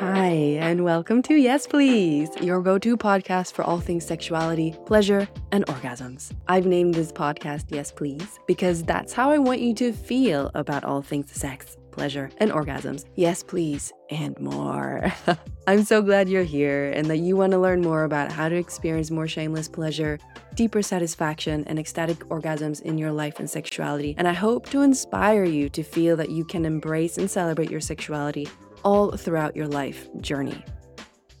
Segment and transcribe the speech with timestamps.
[0.00, 5.28] Hi, and welcome to Yes Please, your go to podcast for all things sexuality, pleasure,
[5.52, 6.32] and orgasms.
[6.48, 10.84] I've named this podcast Yes Please because that's how I want you to feel about
[10.84, 13.04] all things sex, pleasure, and orgasms.
[13.16, 15.12] Yes, please, and more.
[15.66, 18.56] I'm so glad you're here and that you want to learn more about how to
[18.56, 20.18] experience more shameless pleasure,
[20.54, 24.14] deeper satisfaction, and ecstatic orgasms in your life and sexuality.
[24.16, 27.82] And I hope to inspire you to feel that you can embrace and celebrate your
[27.82, 28.48] sexuality
[28.84, 30.64] all throughout your life journey.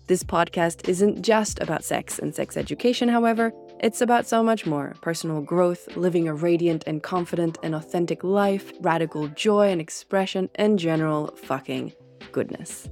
[0.06, 4.94] This podcast isn't just about sex and sex education, however, it's about so much more
[5.00, 10.78] personal growth, living a radiant and confident and authentic life, radical joy and expression, and
[10.78, 11.92] general fucking
[12.32, 12.88] goodness.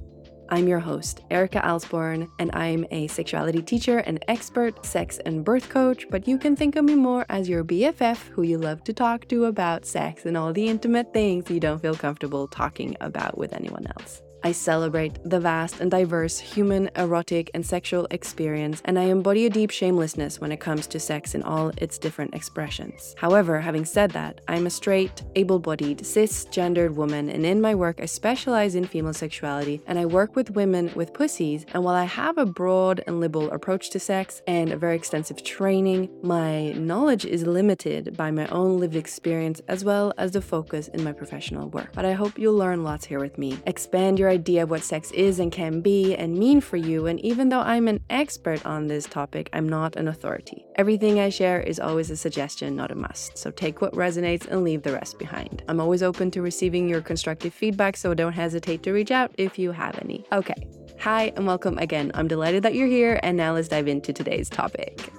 [0.51, 5.69] I'm your host, Erika Alsborn, and I'm a sexuality teacher and expert sex and birth
[5.69, 8.93] coach, but you can think of me more as your BFF who you love to
[8.93, 13.37] talk to about sex and all the intimate things you don't feel comfortable talking about
[13.37, 14.23] with anyone else.
[14.43, 19.49] I celebrate the vast and diverse human, erotic, and sexual experience, and I embody a
[19.49, 23.15] deep shamelessness when it comes to sex in all its different expressions.
[23.17, 27.99] However, having said that, I'm a straight, able bodied, cisgendered woman, and in my work,
[28.01, 31.65] I specialize in female sexuality and I work with women with pussies.
[31.73, 35.43] And while I have a broad and liberal approach to sex and a very extensive
[35.43, 40.87] training, my knowledge is limited by my own lived experience as well as the focus
[40.89, 41.91] in my professional work.
[41.93, 45.11] But I hope you'll learn lots here with me, expand your idea of what sex
[45.11, 47.07] is and can be and mean for you.
[47.07, 50.65] And even though I'm an expert on this topic, I'm not an authority.
[50.75, 53.37] Everything I share is always a suggestion, not a must.
[53.37, 55.63] So take what resonates and leave the rest behind.
[55.67, 59.59] I'm always open to receiving your constructive feedback, so don't hesitate to reach out if
[59.59, 60.25] you have any.
[60.31, 60.67] Okay.
[60.99, 62.11] Hi, and welcome again.
[62.13, 65.11] I'm delighted that you're here, and now let's dive into today's topic.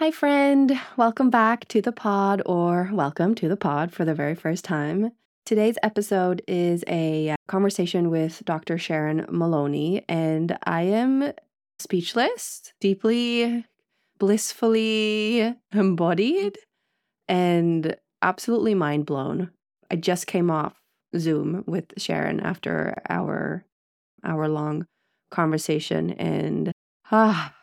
[0.00, 0.80] Hi, friend.
[0.96, 5.12] Welcome back to the pod, or welcome to the pod for the very first time.
[5.44, 8.78] Today's episode is a conversation with Dr.
[8.78, 11.34] Sharon Moloney, and I am
[11.80, 13.66] speechless, deeply,
[14.18, 16.56] blissfully embodied,
[17.28, 19.50] and absolutely mind blown.
[19.90, 20.80] I just came off
[21.18, 23.66] Zoom with Sharon after our
[24.24, 24.86] hour long
[25.30, 26.72] conversation, and
[27.12, 27.54] ah,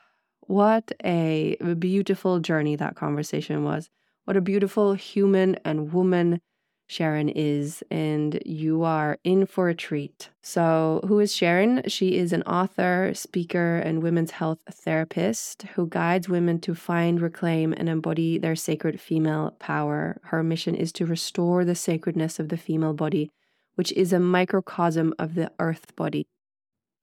[0.47, 3.89] what a beautiful journey that conversation was.
[4.25, 6.41] What a beautiful human and woman
[6.89, 10.29] Sharon is, and you are in for a treat.
[10.41, 11.83] So, who is Sharon?
[11.87, 17.73] She is an author, speaker, and women's health therapist who guides women to find, reclaim,
[17.73, 20.21] and embody their sacred female power.
[20.23, 23.31] Her mission is to restore the sacredness of the female body,
[23.75, 26.25] which is a microcosm of the earth body.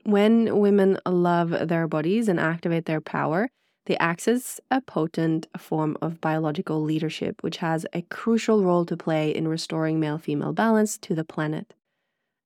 [0.05, 3.49] When women love their bodies and activate their power,
[3.87, 9.35] they access a potent form of biological leadership, which has a crucial role to play
[9.35, 11.75] in restoring male female balance to the planet.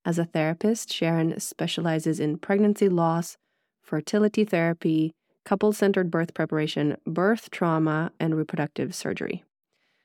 [0.05, 3.37] As a therapist, Sharon specializes in pregnancy loss,
[3.83, 5.13] fertility therapy,
[5.45, 9.43] couple centered birth preparation, birth trauma, and reproductive surgery.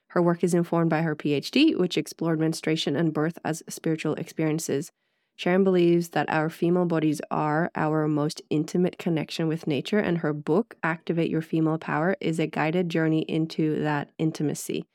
[0.08, 4.92] Her work is informed by her PhD, which explored menstruation and birth as spiritual experiences
[5.36, 10.34] Sharon believes that our female bodies are our most intimate connection with nature, and her
[10.34, 14.86] book, Activate Your Female Power, is a guided journey into that intimacy.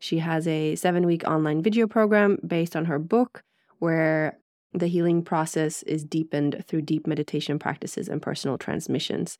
[0.00, 3.42] She has a seven week online video program based on her book
[3.78, 4.38] where
[4.72, 9.38] the healing process is deepened through deep meditation practices and personal transmissions.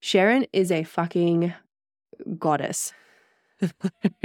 [0.00, 1.54] Sharon is a fucking
[2.38, 2.92] goddess.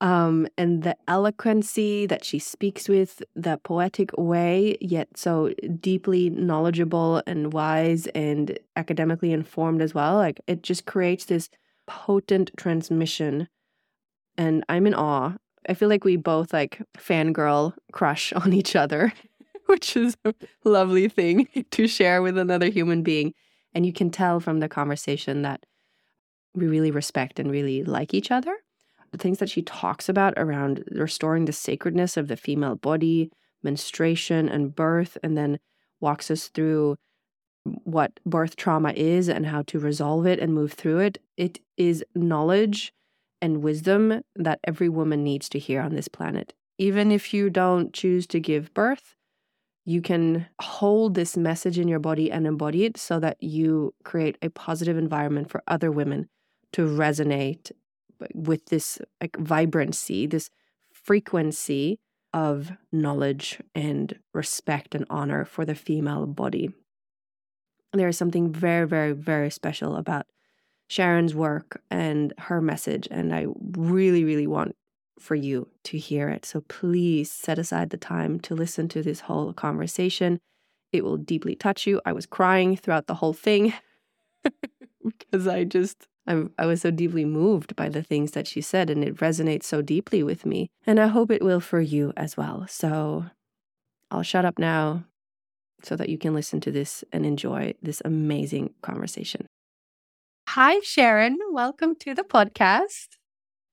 [0.00, 7.22] um, and the eloquency that she speaks with, the poetic way, yet so deeply knowledgeable
[7.26, 10.16] and wise and academically informed as well.
[10.16, 11.48] Like it just creates this
[11.86, 13.48] potent transmission.
[14.36, 15.34] And I'm in awe.
[15.68, 19.14] I feel like we both like fangirl crush on each other,
[19.66, 20.34] which is a
[20.64, 23.32] lovely thing to share with another human being.
[23.74, 25.64] And you can tell from the conversation that
[26.54, 28.56] we really respect and really like each other
[29.16, 33.30] the things that she talks about around restoring the sacredness of the female body,
[33.62, 35.58] menstruation, and birth, and then
[36.00, 36.96] walks us through
[37.84, 41.18] what birth trauma is and how to resolve it and move through it.
[41.36, 42.92] It is knowledge
[43.40, 46.52] and wisdom that every woman needs to hear on this planet.
[46.78, 49.14] Even if you don't choose to give birth,
[49.84, 54.36] you can hold this message in your body and embody it so that you create
[54.42, 56.28] a positive environment for other women
[56.72, 57.72] to resonate
[58.34, 60.50] with this like vibrancy, this
[60.92, 61.98] frequency
[62.32, 66.70] of knowledge and respect and honor for the female body.
[67.92, 70.26] There is something very, very, very special about
[70.88, 73.08] Sharon's work and her message.
[73.10, 73.46] And I
[73.76, 74.76] really, really want
[75.18, 76.44] for you to hear it.
[76.44, 80.38] So please set aside the time to listen to this whole conversation.
[80.92, 82.00] It will deeply touch you.
[82.04, 83.72] I was crying throughout the whole thing
[85.04, 88.90] because I just I'm, I was so deeply moved by the things that she said,
[88.90, 90.68] and it resonates so deeply with me.
[90.86, 92.66] And I hope it will for you as well.
[92.68, 93.26] So
[94.10, 95.04] I'll shut up now
[95.82, 99.46] so that you can listen to this and enjoy this amazing conversation.
[100.48, 101.38] Hi, Sharon.
[101.50, 103.08] Welcome to the podcast.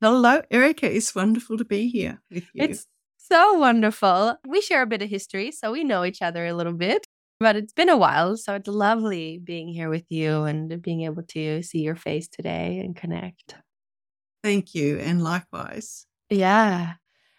[0.01, 0.93] Hello, Erika.
[0.93, 2.65] It's wonderful to be here with you.
[2.65, 4.37] It's so wonderful.
[4.45, 7.05] We share a bit of history, so we know each other a little bit,
[7.39, 8.37] but it's been a while.
[8.37, 12.79] So it's lovely being here with you and being able to see your face today
[12.79, 13.55] and connect.
[14.43, 14.99] Thank you.
[14.99, 16.05] And likewise.
[16.29, 16.93] Yeah.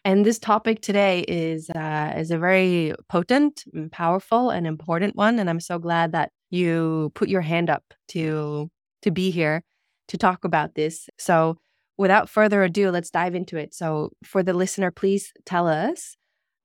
[0.04, 5.38] And this topic today is uh, is a very potent, and powerful, and important one.
[5.38, 8.70] And I'm so glad that you put your hand up to
[9.02, 9.62] to be here
[10.08, 11.08] to talk about this.
[11.18, 11.56] So
[11.96, 13.74] without further ado, let's dive into it.
[13.74, 16.16] So, for the listener, please tell us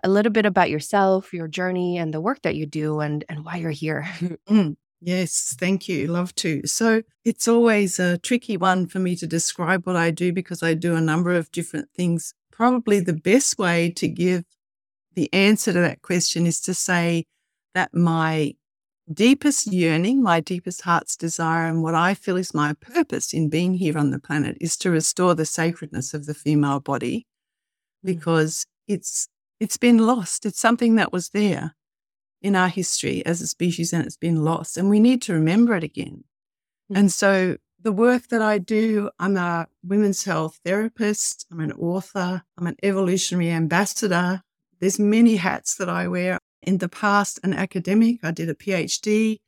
[0.04, 3.46] a little bit about yourself, your journey, and the work that you do, and and
[3.46, 4.08] why you're here.
[4.50, 6.08] mm, yes, thank you.
[6.08, 6.66] Love to.
[6.66, 10.74] So it's always a tricky one for me to describe what I do because I
[10.74, 12.34] do a number of different things.
[12.52, 14.44] Probably the best way to give
[15.16, 17.26] the answer to that question is to say
[17.74, 18.54] that my
[19.12, 23.74] deepest yearning, my deepest heart's desire, and what I feel is my purpose in being
[23.74, 27.26] here on the planet is to restore the sacredness of the female body
[28.06, 28.06] mm.
[28.06, 29.28] because it's
[29.60, 30.46] it's been lost.
[30.46, 31.76] It's something that was there
[32.42, 34.78] in our history as a species and it's been lost.
[34.78, 36.24] And we need to remember it again.
[36.92, 36.98] Mm.
[36.98, 42.44] And so the work that I do, I'm a women's health therapist, I'm an author,
[42.58, 44.42] I'm an evolutionary ambassador.
[44.80, 48.20] There's many hats that I wear in the past an academic.
[48.24, 49.40] I did a PhD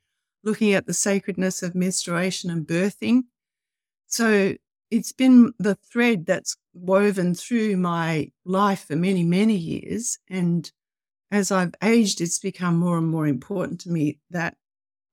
[0.44, 3.24] looking at the sacredness of menstruation and birthing.
[4.08, 4.56] So
[4.92, 10.20] it's been the thread that's woven through my life for many, many years.
[10.30, 10.70] And
[11.32, 14.58] as I've aged, it's become more and more important to me that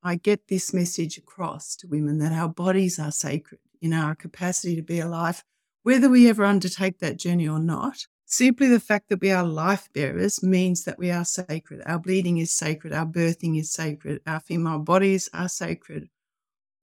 [0.02, 4.74] I get this message across to women that our bodies are sacred in our capacity
[4.76, 5.44] to be alive,
[5.84, 8.06] whether we ever undertake that journey or not.
[8.26, 11.82] Simply the fact that we are life bearers means that we are sacred.
[11.86, 12.92] Our bleeding is sacred.
[12.92, 14.20] Our birthing is sacred.
[14.26, 16.10] Our female bodies are sacred.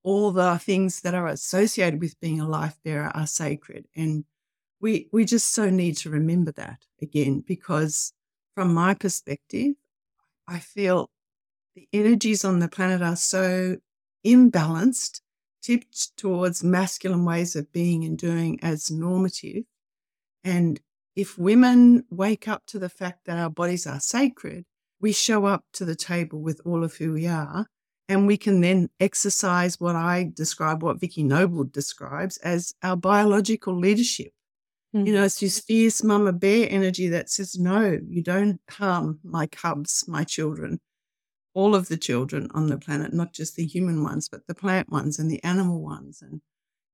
[0.05, 3.87] All the things that are associated with being a life bearer are sacred.
[3.95, 4.23] And
[4.79, 8.13] we, we just so need to remember that again, because
[8.53, 9.73] from my perspective,
[10.47, 11.09] I feel
[11.75, 13.77] the energies on the planet are so
[14.23, 15.21] imbalanced,
[15.63, 19.63] tipped towards masculine ways of being and doing as normative.
[20.43, 20.79] And
[21.15, 24.65] if women wake up to the fact that our bodies are sacred,
[25.01, 27.65] we show up to the table with all of who we are.
[28.07, 33.75] And we can then exercise what I describe, what Vicki Noble describes as our biological
[33.75, 34.31] leadership.
[34.95, 35.07] Mm-hmm.
[35.07, 39.47] You know, it's this fierce mama bear energy that says, no, you don't harm my
[39.47, 40.79] cubs, my children,
[41.55, 44.91] all of the children on the planet, not just the human ones, but the plant
[44.91, 46.21] ones and the animal ones.
[46.21, 46.41] And,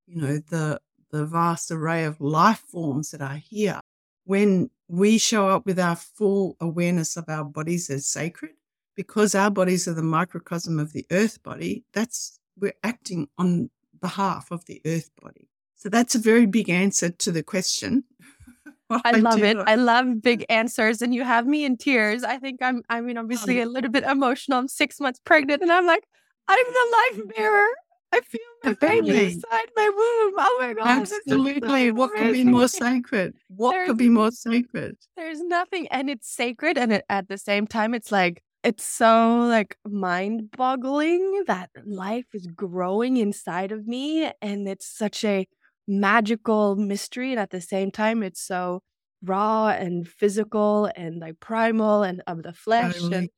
[0.08, 0.80] you know, the,
[1.12, 3.82] the vast array of life forms that are here
[4.24, 8.52] when we show up with our full awareness of our bodies as sacred,
[8.96, 14.52] because our bodies are the microcosm of the earth body, that's we're acting on behalf
[14.52, 15.48] of the earth body.
[15.76, 18.04] So that's a very big answer to the question.
[18.90, 19.58] I, I love it.
[19.58, 22.24] I love big answers and you have me in tears.
[22.24, 24.60] I think I'm I mean obviously um, a little bit emotional.
[24.60, 26.04] I'm 6 months pregnant and I'm like
[26.48, 27.68] I'm the life bearer
[28.14, 30.36] I feel my baby inside my womb.
[30.38, 30.88] Oh my God.
[30.88, 31.92] Absolutely.
[31.92, 33.36] What could be more sacred?
[33.48, 34.98] What could be more sacred?
[35.16, 35.88] There's nothing.
[35.88, 36.78] And it's sacred.
[36.78, 42.28] And it, at the same time, it's like, it's so like mind boggling that life
[42.34, 44.32] is growing inside of me.
[44.42, 45.48] And it's such a
[45.88, 47.32] magical mystery.
[47.32, 48.82] And at the same time, it's so
[49.24, 52.96] raw and physical and like primal and of the flesh.
[53.12, 53.30] And,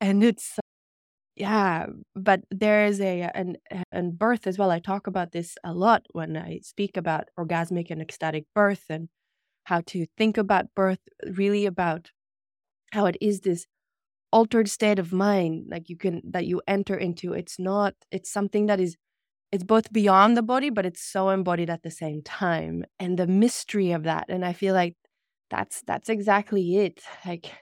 [0.00, 0.58] and it's
[1.36, 3.56] yeah, but there is a an
[3.92, 4.70] an birth as well.
[4.70, 9.08] I talk about this a lot when I speak about orgasmic and ecstatic birth and
[9.64, 12.10] how to think about birth, really about
[12.92, 13.66] how it is this
[14.32, 18.66] altered state of mind like you can that you enter into it's not it's something
[18.66, 18.96] that is
[19.52, 23.26] it's both beyond the body but it's so embodied at the same time and the
[23.26, 24.96] mystery of that and i feel like
[25.50, 27.52] that's that's exactly it like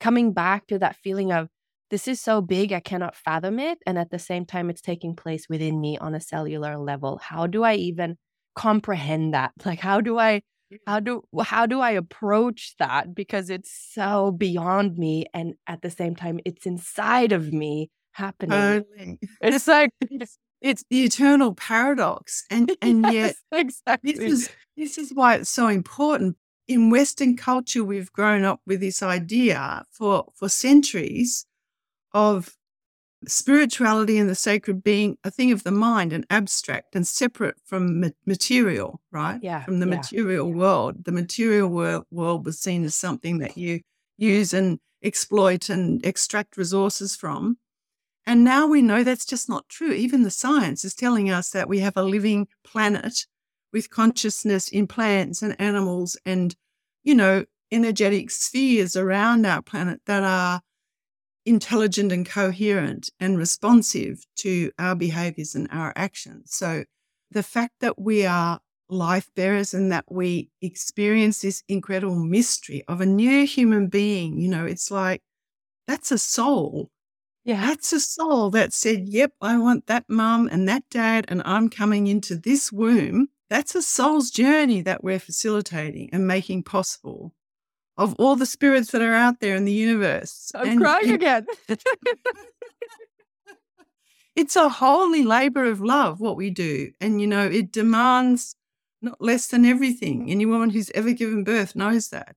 [0.00, 1.48] coming back to that feeling of
[1.90, 3.78] this is so big, I cannot fathom it.
[3.84, 7.18] And at the same time, it's taking place within me on a cellular level.
[7.20, 8.16] How do I even
[8.54, 9.52] comprehend that?
[9.64, 10.42] Like, how do I?
[10.86, 15.90] How do how do I approach that because it's so beyond me and at the
[15.90, 18.84] same time it's inside of me happening.
[18.84, 19.06] Totally.
[19.06, 19.18] Mm.
[19.40, 24.12] It's like it's, it's the eternal paradox and and yes, yet exactly.
[24.12, 26.36] this is this is why it's so important
[26.70, 31.44] in Western culture, we've grown up with this idea for, for centuries
[32.12, 32.56] of
[33.26, 38.00] spirituality and the sacred being a thing of the mind and abstract and separate from
[38.00, 39.38] ma- material, right?
[39.42, 39.64] Yeah.
[39.64, 39.96] From the yeah.
[39.96, 41.04] material world.
[41.04, 43.80] The material world, world was seen as something that you
[44.16, 47.58] use and exploit and extract resources from.
[48.26, 49.92] And now we know that's just not true.
[49.92, 53.26] Even the science is telling us that we have a living planet
[53.72, 56.54] with consciousness in plants and animals and,
[57.02, 60.60] you know, energetic spheres around our planet that are
[61.46, 66.54] intelligent and coherent and responsive to our behaviors and our actions.
[66.54, 66.84] So
[67.30, 73.00] the fact that we are life bearers and that we experience this incredible mystery of
[73.00, 75.22] a new human being, you know, it's like
[75.86, 76.90] that's a soul.
[77.44, 77.60] Yeah.
[77.60, 81.70] That's a soul that said, Yep, I want that mum and that dad, and I'm
[81.70, 83.28] coming into this womb.
[83.48, 87.32] That's a soul's journey that we're facilitating and making possible
[88.00, 90.50] of all the spirits that are out there in the universe.
[90.54, 91.46] I'm And- crying and again.
[94.34, 96.92] it's a holy labor of love, what we do.
[96.98, 98.56] And, you know, it demands
[99.02, 100.30] not less than everything.
[100.30, 102.36] Any woman who's ever given birth knows that.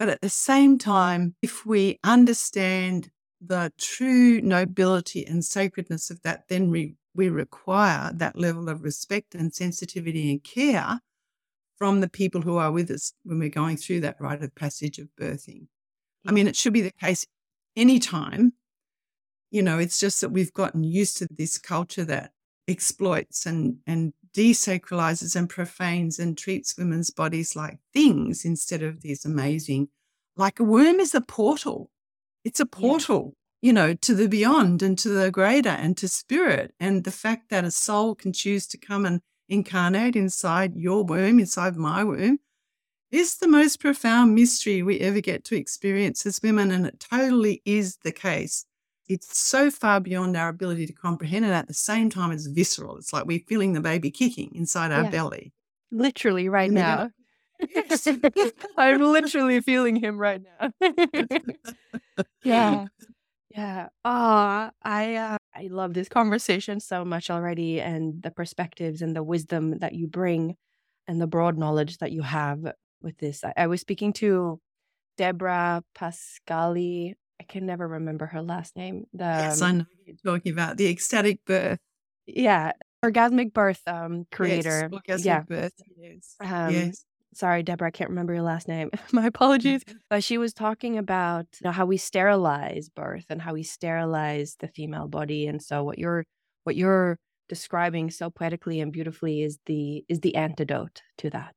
[0.00, 6.48] But at the same time, if we understand the true nobility and sacredness of that,
[6.48, 11.00] then we, we require that level of respect and sensitivity and care
[11.78, 14.98] from the people who are with us when we're going through that rite of passage
[14.98, 15.66] of birthing.
[16.26, 17.26] I mean, it should be the case
[17.76, 18.54] anytime.
[19.50, 22.32] You know, it's just that we've gotten used to this culture that
[22.66, 29.24] exploits and, and desacralizes and profanes and treats women's bodies like things instead of these
[29.24, 29.88] amazing,
[30.36, 31.90] like a womb is a portal.
[32.44, 36.74] It's a portal, you know, to the beyond and to the greater and to spirit.
[36.78, 41.38] And the fact that a soul can choose to come and incarnate inside your womb,
[41.38, 42.38] inside my womb,
[43.10, 46.70] is the most profound mystery we ever get to experience as women.
[46.70, 48.66] And it totally is the case.
[49.08, 51.44] It's so far beyond our ability to comprehend.
[51.44, 52.96] And at the same time, it's visceral.
[52.96, 55.10] It's like we're feeling the baby kicking inside our Yeah.
[55.10, 55.52] belly.
[55.92, 57.10] Literally right And now.
[57.74, 58.08] Yes.
[58.76, 60.72] I'm literally feeling him right now.
[62.44, 62.86] yeah.
[63.56, 63.88] Yeah.
[64.04, 69.22] Oh, I uh, I love this conversation so much already and the perspectives and the
[69.22, 70.56] wisdom that you bring
[71.08, 72.60] and the broad knowledge that you have
[73.00, 73.42] with this.
[73.42, 74.60] I, I was speaking to
[75.16, 77.14] Debra Pascali.
[77.40, 79.04] I can never remember her last name.
[79.14, 81.78] The yes, I know you're talking about the ecstatic birth.
[82.26, 82.72] yeah,
[83.02, 84.90] orgasmic birth um creator.
[84.92, 85.40] Yes, orgasmic yeah.
[85.40, 85.72] birth.
[85.96, 86.36] Yes.
[86.40, 87.04] Um, yes.
[87.36, 88.90] Sorry, Debra, I can't remember your last name.
[89.12, 89.82] My apologies.
[90.08, 94.56] But she was talking about you know, how we sterilize birth and how we sterilize
[94.58, 95.46] the female body.
[95.46, 96.24] And so what you're
[96.64, 101.54] what you're describing so poetically and beautifully is the is the antidote to that.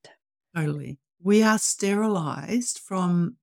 [0.55, 0.97] Totally.
[1.21, 3.37] We are sterilized from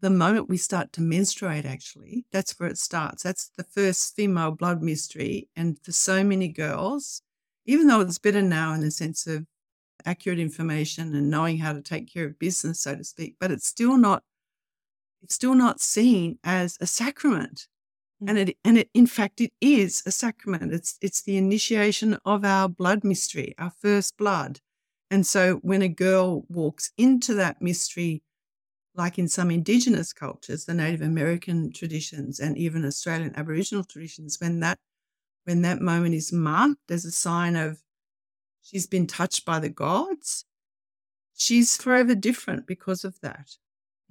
[0.00, 2.26] the moment we start to menstruate, actually.
[2.30, 3.22] That's where it starts.
[3.22, 5.48] That's the first female blood mystery.
[5.56, 7.22] And for so many girls,
[7.64, 9.46] even though it's better now in the sense of
[10.04, 13.66] accurate information and knowing how to take care of business, so to speak, but it's
[13.66, 14.22] still not
[15.22, 17.66] it's still not seen as a sacrament.
[18.20, 18.28] Hmm.
[18.28, 20.72] And it and it in fact it is a sacrament.
[20.72, 24.60] It's it's the initiation of our blood mystery, our first blood.
[25.10, 28.22] And so when a girl walks into that mystery,
[28.94, 34.60] like in some indigenous cultures, the Native American traditions and even Australian Aboriginal traditions, when
[34.60, 34.78] that
[35.44, 37.83] when that moment is marked as a sign of
[38.64, 40.44] she's been touched by the gods,
[41.36, 43.50] she's forever different because of that.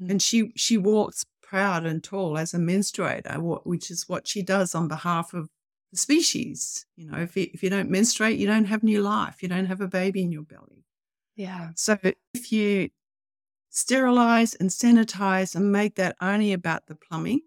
[0.02, 0.12] Mm.
[0.12, 4.74] And she she walks proud and tall as a menstruator, which is what she does
[4.74, 5.50] on behalf of
[5.92, 6.86] the species.
[6.96, 9.44] You know, if you, if you don't menstruate, you don't have new life.
[9.44, 10.86] You don't have a baby in your belly.
[11.36, 11.70] Yeah.
[11.76, 11.98] So
[12.34, 12.90] if you
[13.70, 17.42] sterilize and sanitize and make that only about the plumbing,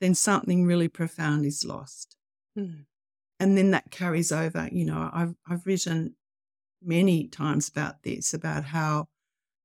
[0.00, 2.16] then something really profound is lost.
[2.56, 2.84] Mm.
[3.40, 4.68] And then that carries over.
[4.70, 6.14] You know, I've, I've written
[6.84, 9.08] many times about this, about how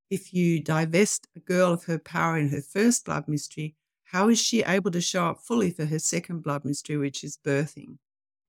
[0.10, 4.40] if you divest a girl of her power in her first blood mystery, how is
[4.42, 7.98] she able to show up fully for her second blood mystery, which is birthing?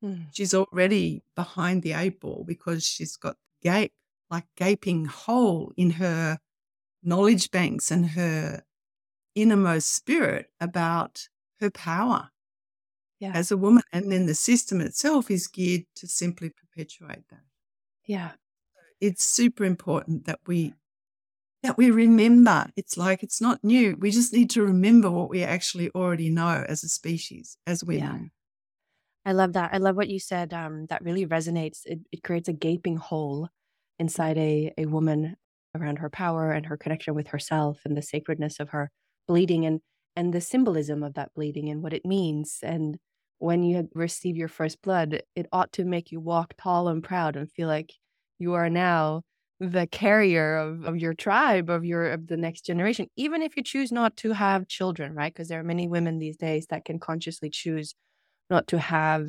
[0.03, 0.29] Mm.
[0.33, 3.93] she's already behind the eight ball because she's got gape,
[4.31, 6.39] like gaping hole in her
[7.03, 8.63] knowledge banks and her
[9.35, 11.29] innermost spirit about
[11.61, 12.31] her power
[13.19, 13.33] Yeah.
[13.35, 13.83] as a woman.
[13.93, 17.45] And then the system itself is geared to simply perpetuate that.
[18.07, 18.33] Yeah.
[19.01, 20.75] It's super important that we
[21.63, 22.67] that we remember.
[22.77, 23.97] It's like it's not new.
[23.99, 27.97] We just need to remember what we actually already know as a species, as we
[27.97, 28.31] women.
[29.25, 29.71] I love that.
[29.73, 30.55] I love what you said.
[30.55, 31.81] Um, that really resonates.
[31.85, 33.49] It, it creates a gaping hole
[33.99, 35.37] inside a, a woman
[35.75, 38.91] around her power and her connection with herself and the sacredness of her
[39.29, 39.81] bleeding and
[40.17, 42.99] and the symbolism of that bleeding and what it means and
[43.39, 47.37] when you receive your first blood it ought to make you walk tall and proud
[47.37, 47.93] and feel like
[48.41, 49.23] you are now
[49.59, 53.63] the carrier of, of your tribe of your of the next generation even if you
[53.63, 56.99] choose not to have children right because there are many women these days that can
[56.99, 57.95] consciously choose
[58.49, 59.29] not to have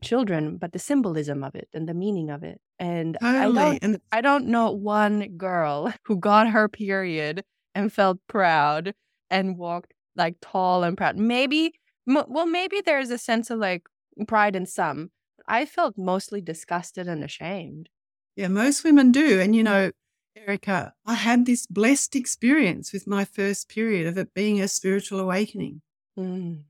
[0.00, 3.60] children but the symbolism of it and the meaning of it and totally.
[3.60, 8.94] I don't and I don't know one girl who got her period and felt proud
[9.30, 11.16] and walked like tall and proud.
[11.16, 11.74] Maybe,
[12.06, 13.84] well, maybe there's a sense of like
[14.26, 15.10] pride in some.
[15.46, 17.88] I felt mostly disgusted and ashamed.
[18.36, 19.40] Yeah, most women do.
[19.40, 19.90] And you know,
[20.34, 25.20] Erika, I had this blessed experience with my first period of it being a spiritual
[25.20, 25.82] awakening.
[26.18, 26.62] Mm.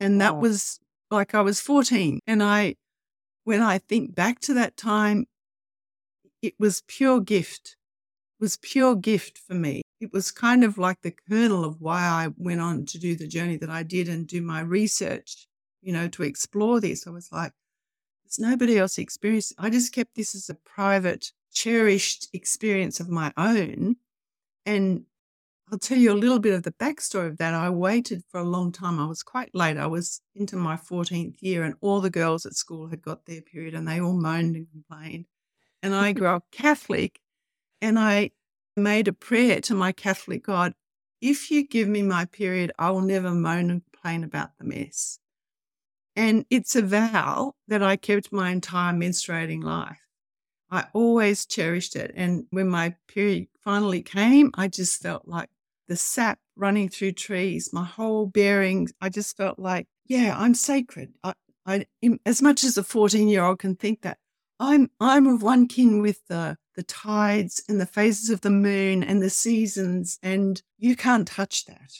[0.00, 0.40] And that wow.
[0.40, 2.20] was like I was 14.
[2.26, 2.74] And I,
[3.44, 5.26] when I think back to that time,
[6.42, 7.76] it was pure gift.
[8.38, 9.82] It was pure gift for me.
[10.00, 13.26] It was kind of like the kernel of why I went on to do the
[13.26, 15.48] journey that I did and do my research,
[15.82, 17.06] you know, to explore this.
[17.06, 17.52] I was like,
[18.28, 19.54] there's nobody else experienced.
[19.58, 23.96] I just kept this as a private, cherished experience of my own.
[24.66, 25.04] And
[25.70, 27.54] I'll tell you a little bit of the backstory of that.
[27.54, 28.98] I waited for a long time.
[28.98, 29.76] I was quite late.
[29.76, 33.42] I was into my 14th year, and all the girls at school had got their
[33.42, 35.26] period and they all moaned and complained
[35.82, 37.20] and I grew up Catholic,
[37.80, 38.32] and I
[38.76, 40.74] made a prayer to my Catholic God
[41.20, 45.18] if you give me my period, I will never moan and complain about the mess.
[46.18, 50.00] And it's a vow that I kept my entire menstruating life.
[50.68, 52.12] I always cherished it.
[52.16, 55.48] And when my period finally came, I just felt like
[55.86, 58.88] the sap running through trees, my whole bearing.
[59.00, 61.12] I just felt like, yeah, I'm sacred.
[61.22, 61.34] I,
[61.64, 61.86] I,
[62.26, 64.18] as much as a 14 year old can think that,
[64.58, 69.04] I'm I'm of one kin with the the tides and the phases of the moon
[69.04, 71.92] and the seasons, and you can't touch that.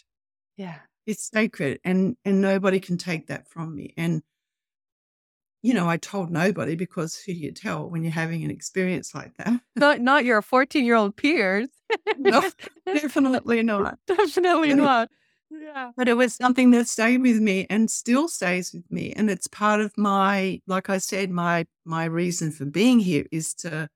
[0.56, 3.94] Yeah, it's sacred, and and nobody can take that from me.
[3.96, 4.22] And
[5.62, 9.14] you know, I told nobody because who do you tell when you're having an experience
[9.14, 9.60] like that?
[9.76, 11.68] Not not your 14 year old peers.
[12.18, 12.48] no,
[12.86, 13.98] definitely not.
[14.06, 15.08] Definitely not.
[15.50, 15.92] Yeah.
[15.96, 19.14] But it was something that stayed with me and still stays with me.
[19.14, 23.54] And it's part of my, like I said, my my reason for being here is
[23.54, 23.88] to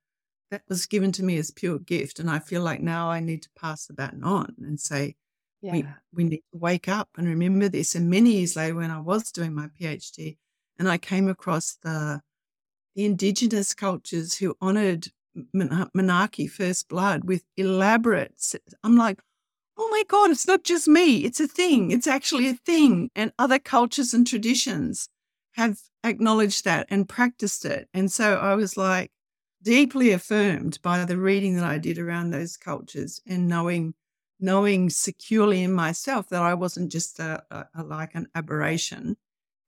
[0.50, 2.18] that was given to me as pure gift.
[2.18, 5.16] And I feel like now I need to pass the baton on and say,
[5.62, 5.72] yeah.
[5.72, 7.94] we, we need to wake up and remember this.
[7.94, 10.36] And many years later, when I was doing my PhD,
[10.78, 12.20] and I came across the
[12.94, 15.08] the indigenous cultures who honored
[15.54, 18.34] menarche first blood with elaborate.
[18.84, 19.20] I'm like,
[19.78, 21.24] oh my God, it's not just me.
[21.24, 21.90] It's a thing.
[21.90, 23.10] It's actually a thing.
[23.14, 25.08] And other cultures and traditions
[25.52, 27.88] have acknowledged that and practiced it.
[27.94, 29.10] And so I was like
[29.62, 33.94] deeply affirmed by the reading that I did around those cultures and knowing
[34.42, 39.16] knowing securely in myself that I wasn't just a, a, a like an aberration,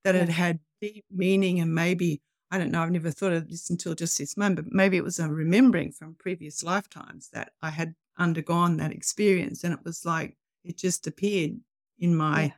[0.03, 3.69] that it had deep meaning and maybe I don't know, I've never thought of this
[3.69, 7.71] until just this moment, but maybe it was a remembering from previous lifetimes that I
[7.71, 9.63] had undergone that experience.
[9.63, 11.59] And it was like it just appeared
[11.99, 12.53] in my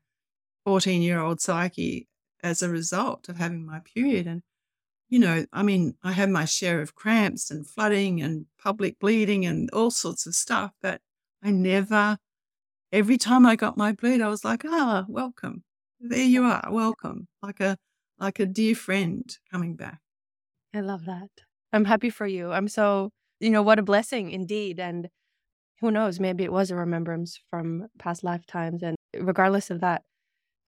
[0.65, 2.07] 14 year old psyche
[2.43, 4.27] as a result of having my period.
[4.27, 4.43] And,
[5.09, 9.45] you know, I mean, I had my share of cramps and flooding and public bleeding
[9.45, 11.01] and all sorts of stuff, but
[11.43, 12.17] I never,
[12.91, 15.63] every time I got my bleed, I was like, ah, welcome.
[15.99, 17.27] There you are, welcome.
[17.41, 17.77] Like a,
[18.19, 19.99] like a dear friend coming back.
[20.73, 21.29] I love that.
[21.73, 22.51] I'm happy for you.
[22.51, 24.79] I'm so, you know, what a blessing indeed.
[24.79, 25.09] And
[25.81, 28.83] who knows, maybe it was a remembrance from past lifetimes.
[28.83, 30.03] And regardless of that,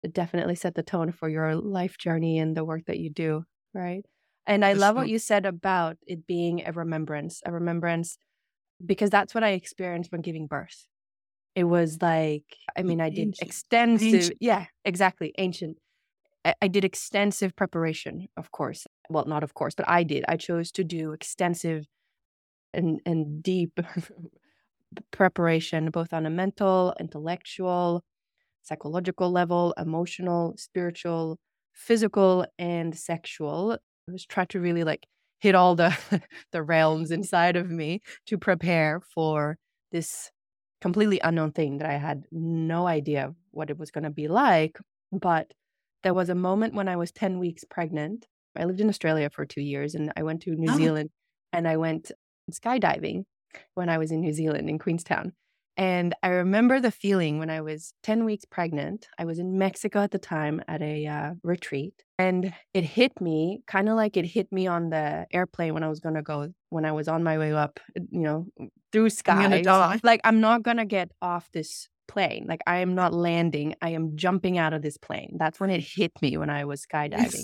[0.04, 3.46] it definitely set the tone for your life journey and the work that you do.
[3.74, 4.06] Right.
[4.48, 8.18] And I love what you said about it being a remembrance, a remembrance,
[8.84, 10.88] because that's what I experienced when giving birth.
[11.56, 12.44] It was like,
[12.78, 13.48] I mean, I did ancient.
[13.48, 14.38] extensive, ancient.
[14.42, 15.78] yeah, exactly, ancient.
[16.44, 18.86] I, I did extensive preparation, of course.
[19.10, 20.26] Well, not of course, but I did.
[20.28, 21.86] I chose to do extensive
[22.74, 23.80] and and deep
[25.12, 28.04] preparation, both on a mental, intellectual,
[28.64, 31.40] psychological level, emotional, spiritual,
[31.74, 33.78] physical, and sexual.
[34.08, 35.06] I was trying to really like
[35.40, 35.98] hit all the
[36.52, 39.58] the realms inside of me to prepare for
[39.92, 40.32] this
[40.82, 44.78] completely unknown thing that I had no idea what it was going to be like.
[45.12, 45.52] But
[46.04, 48.28] there was a moment when I was 10 weeks pregnant.
[48.58, 50.78] I lived in Australia for two years and I went to New oh.
[50.78, 51.10] Zealand
[51.52, 52.12] and I went
[52.52, 53.24] skydiving
[53.74, 55.34] when I was in New Zealand in Queenstown.
[55.78, 59.08] And I remember the feeling when I was 10 weeks pregnant.
[59.20, 61.94] I was in Mexico at the time at a uh, retreat.
[62.18, 65.90] And it hit me kind of like it hit me on the airplane when I
[65.90, 68.48] was going to go, when I was on my way up, you know,
[68.94, 69.44] through sky.
[70.02, 72.46] Like, I'm not going to get off this plane.
[72.48, 73.76] Like, I am not landing.
[73.82, 75.36] I am jumping out of this plane.
[75.38, 77.44] That's when it hit me when I was skydiving.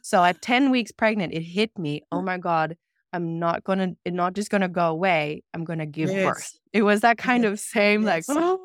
[0.00, 2.02] so at 10 weeks pregnant, it hit me.
[2.12, 2.76] Oh my God
[3.14, 5.44] I'm not gonna not just gonna go away.
[5.54, 6.26] I'm gonna give yes.
[6.26, 6.58] birth.
[6.72, 7.52] It was that kind yes.
[7.52, 8.28] of same yes.
[8.28, 8.56] like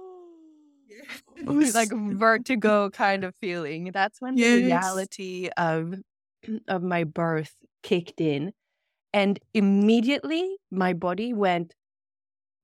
[1.48, 3.92] oh, like vertigo kind of feeling.
[3.94, 5.96] That's when the reality of
[6.68, 8.54] of my birth kicked in.
[9.14, 11.76] And immediately my body went,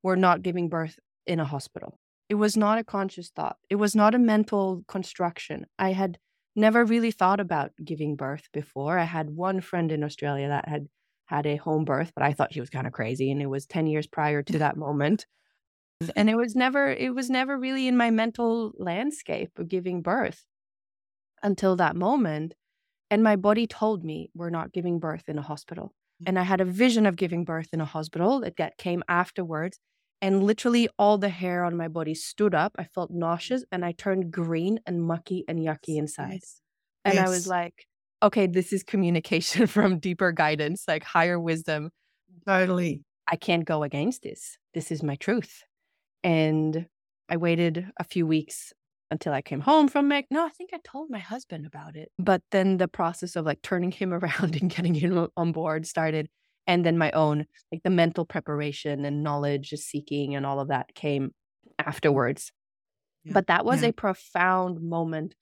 [0.02, 2.00] We're not giving birth in a hospital.
[2.30, 3.58] It was not a conscious thought.
[3.69, 5.67] It was not a mental construction.
[5.78, 6.17] I had
[6.56, 8.98] never really thought about giving birth before.
[8.98, 10.88] I had one friend in Australia that had
[11.26, 13.32] had a home birth, but I thought she was kind of crazy.
[13.32, 15.26] And it was 10 years prior to that moment.
[16.16, 20.46] And it was never, it was never really in my mental landscape of giving birth
[21.42, 22.54] until that moment.
[23.10, 25.94] And my body told me we're not giving birth in a hospital.
[26.22, 26.30] Mm.
[26.30, 29.80] And I had a vision of giving birth in a hospital that came afterwards.
[30.22, 32.74] And literally all the hair on my body stood up.
[32.78, 36.40] I felt nauseous and I turned green and mucky and yucky inside.
[36.42, 36.62] Yes.
[37.04, 37.28] And yes.
[37.28, 37.86] I was like,
[38.26, 41.92] okay, this is communication from deeper guidance, like higher wisdom.
[42.48, 43.04] Totally.
[43.28, 44.58] I can't go against this.
[44.74, 45.64] This is my truth.
[46.24, 46.88] And
[47.30, 48.74] I waited a few weeks
[49.12, 50.26] until I came home from Meg.
[50.32, 52.12] No, I think I told my husband about it.
[52.18, 56.28] But then the process of like turning him around and getting him on board started.
[56.68, 60.96] And then my own, like the mental preparation and knowledge seeking and all of that
[60.96, 61.32] came
[61.78, 62.52] afterwards.
[63.24, 63.34] Yeah.
[63.34, 63.90] But that was yeah.
[63.90, 65.36] a profound moment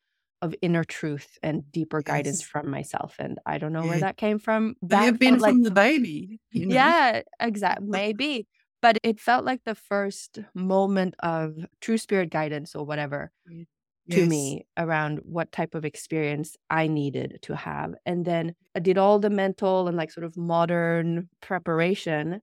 [0.44, 2.04] of inner truth and deeper yes.
[2.06, 3.16] guidance from myself.
[3.18, 3.90] And I don't know yeah.
[3.90, 4.76] where that came from.
[4.82, 6.40] That have been like, from the baby.
[6.52, 6.76] You know?
[6.76, 7.88] Yeah, exactly.
[7.90, 8.48] Maybe.
[8.82, 14.20] But it felt like the first moment of true spirit guidance or whatever yes.
[14.20, 17.94] to me around what type of experience I needed to have.
[18.06, 22.42] And then I did all the mental and like sort of modern preparation.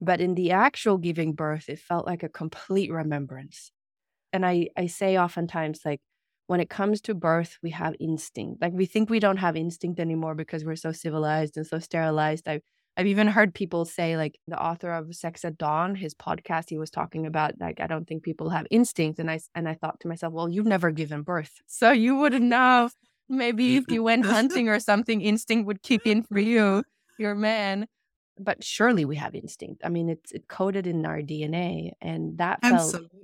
[0.00, 3.70] But in the actual giving birth, it felt like a complete remembrance.
[4.32, 6.00] And I, I say oftentimes, like,
[6.48, 8.60] when it comes to birth, we have instinct.
[8.60, 12.48] Like we think we don't have instinct anymore because we're so civilized and so sterilized.
[12.48, 12.62] I've
[12.96, 16.78] I've even heard people say, like the author of Sex at Dawn, his podcast, he
[16.78, 20.00] was talking about like I don't think people have instinct, and I and I thought
[20.00, 22.88] to myself, well, you've never given birth, so you wouldn't know.
[23.28, 26.82] Maybe if you went hunting or something, instinct would kick in for you,
[27.18, 27.86] your man.
[28.38, 29.82] But surely we have instinct.
[29.84, 33.08] I mean, it's it coded in our DNA, and that Absolutely.
[33.08, 33.18] felt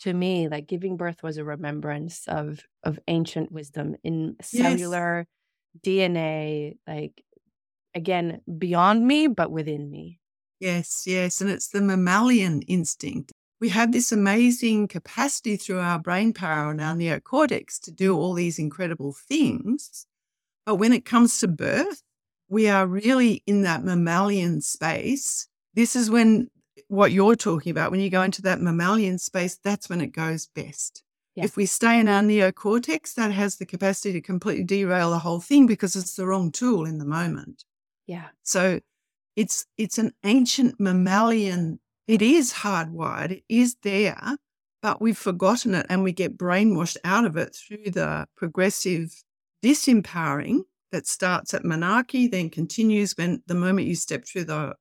[0.00, 5.26] to me like giving birth was a remembrance of of ancient wisdom in cellular
[5.74, 6.08] yes.
[6.10, 7.22] dna like
[7.94, 10.20] again beyond me but within me
[10.60, 16.32] yes yes and it's the mammalian instinct we have this amazing capacity through our brain
[16.32, 20.06] power and our neocortex to do all these incredible things
[20.66, 22.02] but when it comes to birth
[22.48, 26.48] we are really in that mammalian space this is when
[26.88, 30.46] what you're talking about, when you go into that mammalian space, that's when it goes
[30.46, 31.02] best.
[31.34, 31.44] Yeah.
[31.44, 35.40] If we stay in our neocortex, that has the capacity to completely derail the whole
[35.40, 37.64] thing because it's the wrong tool in the moment.
[38.06, 38.28] Yeah.
[38.42, 38.80] So
[39.36, 41.78] it's it's an ancient mammalian.
[42.08, 43.32] It is hardwired.
[43.32, 44.38] It is there,
[44.80, 49.22] but we've forgotten it and we get brainwashed out of it through the progressive
[49.62, 50.60] disempowering
[50.92, 54.74] that starts at menarche, then continues when the moment you step through the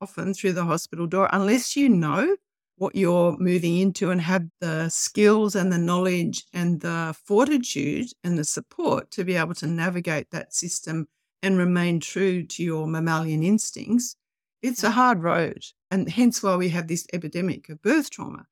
[0.00, 2.36] often through the hospital door unless you know
[2.76, 8.38] what you're moving into and have the skills and the knowledge and the fortitude and
[8.38, 11.06] the support to be able to navigate that system
[11.42, 14.16] and remain true to your mammalian instincts,
[14.62, 15.62] it's a hard road.
[15.90, 18.44] And hence why we have this epidemic of birth trauma.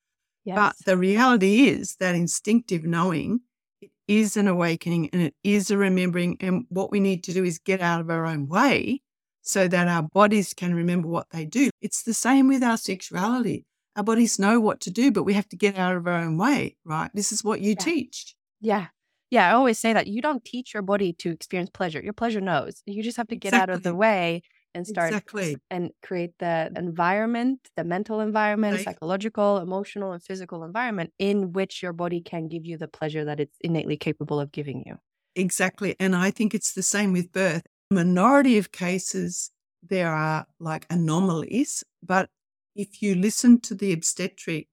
[0.44, 0.56] Yes.
[0.56, 3.40] But the reality is that instinctive knowing
[3.80, 6.36] it is an awakening and it is a remembering.
[6.40, 9.00] And what we need to do is get out of our own way
[9.42, 11.70] so that our bodies can remember what they do.
[11.80, 13.66] It's the same with our sexuality.
[13.96, 16.36] Our bodies know what to do, but we have to get out of our own
[16.36, 17.10] way, right?
[17.14, 17.84] This is what you yeah.
[17.84, 18.34] teach.
[18.60, 18.86] Yeah.
[19.30, 19.48] Yeah.
[19.48, 22.00] I always say that you don't teach your body to experience pleasure.
[22.02, 22.82] Your pleasure knows.
[22.86, 23.72] You just have to get exactly.
[23.72, 24.42] out of the way
[24.74, 25.56] and start exactly.
[25.70, 28.84] and create the environment, the mental environment, right.
[28.84, 33.40] psychological, emotional, and physical environment in which your body can give you the pleasure that
[33.40, 34.96] it's innately capable of giving you.
[35.36, 35.96] Exactly.
[35.98, 39.50] And I think it's the same with birth minority of cases,
[39.82, 41.84] there are like anomalies.
[42.02, 42.28] But
[42.74, 44.68] if you listen to the obstetric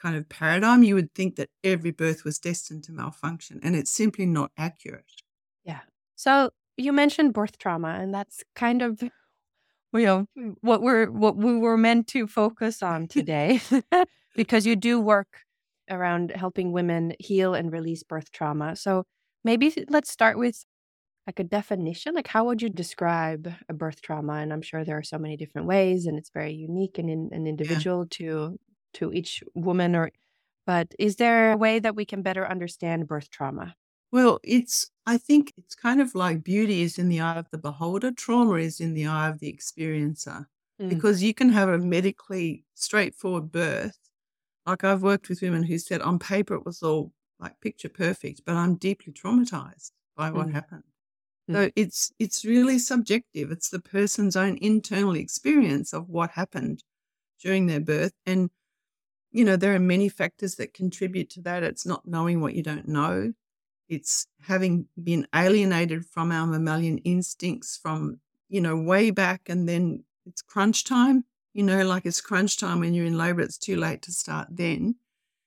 [0.00, 3.90] kind of paradigm, you would think that every birth was destined to malfunction, and it's
[3.90, 5.10] simply not accurate.
[5.64, 5.80] Yeah.
[6.14, 9.02] So you mentioned birth trauma, and that's kind of
[9.94, 10.26] you know
[10.60, 13.60] what we're what we were meant to focus on today
[14.36, 15.44] because you do work
[15.90, 18.74] around helping women heal and release birth trauma.
[18.74, 19.04] So
[19.44, 20.64] maybe let's start with
[21.26, 22.14] like a definition.
[22.14, 24.34] Like how would you describe a birth trauma?
[24.34, 27.30] And I'm sure there are so many different ways and it's very unique and in,
[27.32, 28.16] an individual yeah.
[28.18, 28.58] to
[28.94, 30.10] to each woman or
[30.66, 33.74] but is there a way that we can better understand birth trauma?
[34.14, 37.58] Well, it's, I think it's kind of like beauty is in the eye of the
[37.58, 40.46] beholder, trauma is in the eye of the experiencer.
[40.80, 40.88] Mm.
[40.88, 43.98] Because you can have a medically straightforward birth.
[44.66, 48.42] Like I've worked with women who said on paper it was all like picture perfect,
[48.46, 50.52] but I'm deeply traumatized by what mm.
[50.52, 50.84] happened.
[51.50, 51.54] Mm.
[51.54, 53.50] So it's it's really subjective.
[53.50, 56.84] It's the person's own internal experience of what happened
[57.42, 58.12] during their birth.
[58.26, 58.48] And,
[59.32, 61.64] you know, there are many factors that contribute to that.
[61.64, 63.32] It's not knowing what you don't know.
[63.88, 69.42] It's having been alienated from our mammalian instincts from, you know, way back.
[69.48, 73.40] And then it's crunch time, you know, like it's crunch time when you're in labor,
[73.42, 74.96] it's too late to start then.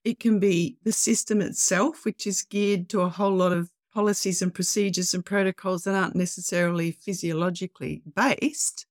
[0.03, 4.41] It can be the system itself, which is geared to a whole lot of policies
[4.41, 8.85] and procedures and protocols that aren't necessarily physiologically based.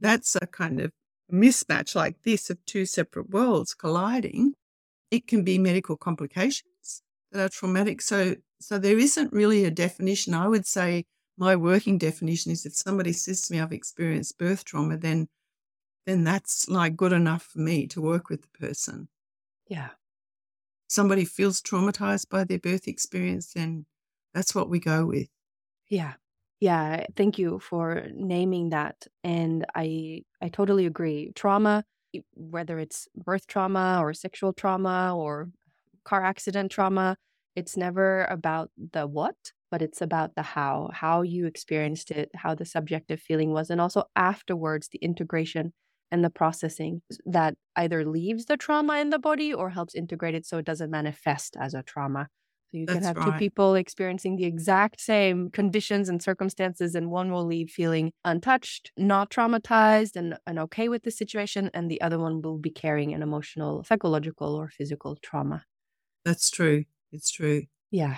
[0.00, 0.92] That's a kind of
[1.32, 4.54] mismatch like this of two separate worlds colliding.
[5.10, 7.02] It can be medical complications
[7.32, 8.00] that are traumatic.
[8.00, 10.34] So so there isn't really a definition.
[10.34, 11.04] I would say
[11.36, 15.28] my working definition is if somebody says to me I've experienced birth trauma, then
[16.06, 19.08] then that's like good enough for me to work with the person.
[19.68, 19.90] Yeah.
[20.88, 23.86] Somebody feels traumatized by their birth experience, then
[24.32, 25.28] that's what we go with.
[25.88, 26.14] Yeah.
[26.60, 31.32] Yeah, thank you for naming that and I I totally agree.
[31.34, 31.84] Trauma
[32.34, 35.50] whether it's birth trauma or sexual trauma or
[36.04, 37.16] car accident trauma,
[37.56, 39.36] it's never about the what,
[39.70, 43.80] but it's about the how, how you experienced it, how the subjective feeling was, and
[43.80, 45.72] also afterwards, the integration
[46.10, 50.46] and the processing that either leaves the trauma in the body or helps integrate it
[50.46, 52.28] so it doesn't manifest as a trauma.
[52.72, 53.20] So you That's can have right.
[53.20, 58.92] two people experiencing the exact same conditions and circumstances, and one will leave feeling untouched,
[58.96, 63.14] not traumatized, and, and okay with the situation, and the other one will be carrying
[63.14, 65.64] an emotional, psychological, or physical trauma.
[66.24, 66.84] That's true.
[67.14, 67.62] It's true.
[67.90, 68.16] Yeah.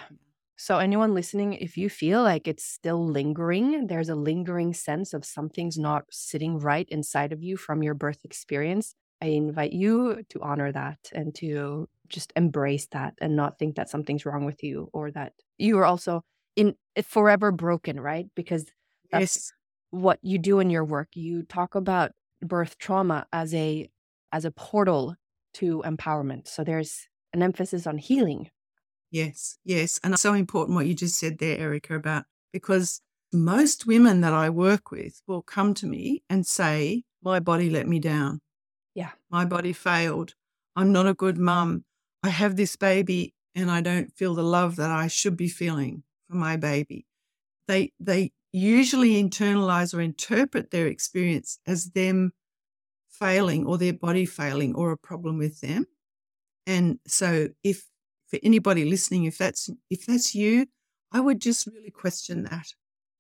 [0.57, 5.25] So, anyone listening, if you feel like it's still lingering, there's a lingering sense of
[5.25, 10.43] something's not sitting right inside of you from your birth experience, I invite you to
[10.43, 14.89] honor that and to just embrace that and not think that something's wrong with you
[14.93, 16.23] or that you are also
[16.55, 18.27] in eh, forever broken, right?
[18.35, 18.65] Because
[19.11, 19.53] that's yes.
[19.91, 21.09] what you do in your work.
[21.15, 23.89] You talk about birth trauma as a
[24.33, 25.17] as a portal
[25.55, 26.49] to empowerment.
[26.49, 28.51] So there's an emphasis on healing
[29.11, 30.01] Yes, yes.
[30.03, 33.01] And it's so important what you just said there, Erika, about because
[33.33, 37.89] most women that I work with will come to me and say, My body let
[37.89, 38.41] me down.
[38.95, 39.11] Yeah.
[39.31, 40.35] My body failed.
[40.75, 41.85] I'm not a good mum.
[42.23, 46.03] I have this baby and I don't feel the love that I should be feeling
[46.29, 47.07] for my baby.
[47.69, 52.33] They they usually internalize or interpret their experience as them
[53.11, 55.87] failing or their body failing or a problem with them.
[56.67, 57.87] And so if
[58.29, 60.67] for anybody listening, if that's if that's you,
[61.13, 62.67] I would just really question that.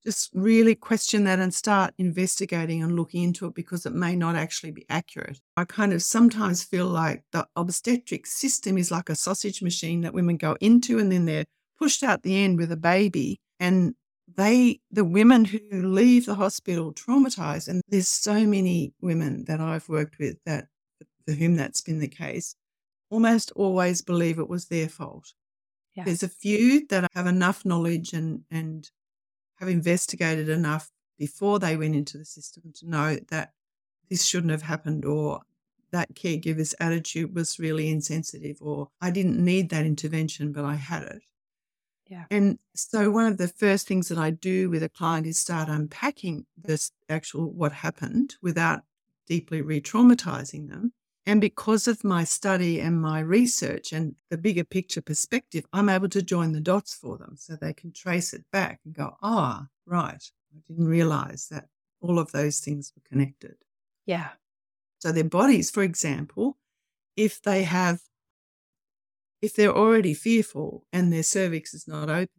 [0.04, 4.36] Just really question that and start investigating and looking into it because it may not
[4.36, 5.40] actually be accurate.
[5.56, 10.14] I kind of sometimes feel like the obstetric system is like a sausage machine that
[10.14, 13.40] women go into and then they're pushed out the end with a baby.
[13.58, 13.94] And
[14.36, 19.88] they, the women who leave the hospital traumatized, and there's so many women that I've
[19.88, 20.66] worked with that
[21.26, 22.54] for whom that's been the case,
[23.10, 25.32] almost always believe it was their fault.
[25.94, 26.04] Yeah.
[26.04, 28.88] There's a few that have enough knowledge and, and
[29.56, 33.52] have investigated enough before they went into the system to know that
[34.10, 35.40] this shouldn't have happened or
[35.92, 41.02] that caregiver's attitude was really insensitive or I didn't need that intervention, but I had
[41.04, 41.22] it.
[42.06, 42.24] Yeah.
[42.30, 45.68] And so one of the first things that I do with a client is start
[45.68, 48.82] unpacking this actual what happened without
[49.26, 50.92] deeply re-traumatizing them.
[51.28, 56.08] And because of my study and my research and the bigger picture perspective, I'm able
[56.10, 59.62] to join the dots for them so they can trace it back and go, ah,
[59.62, 60.22] oh, right.
[60.54, 61.66] I didn't realize that
[62.00, 63.56] all of those things were connected.
[64.06, 64.30] Yeah.
[65.00, 66.58] So their bodies, for example,
[67.16, 68.00] if they have,
[69.42, 72.30] if they're already fearful and their cervix is not opening,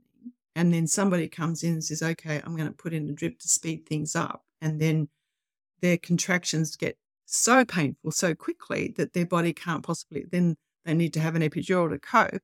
[0.55, 3.37] and then somebody comes in and says, okay, I'm going to put in a drip
[3.39, 5.09] to speed things up, and then
[5.81, 11.13] their contractions get so painful so quickly that their body can't possibly, then they need
[11.13, 12.41] to have an epidural to cope.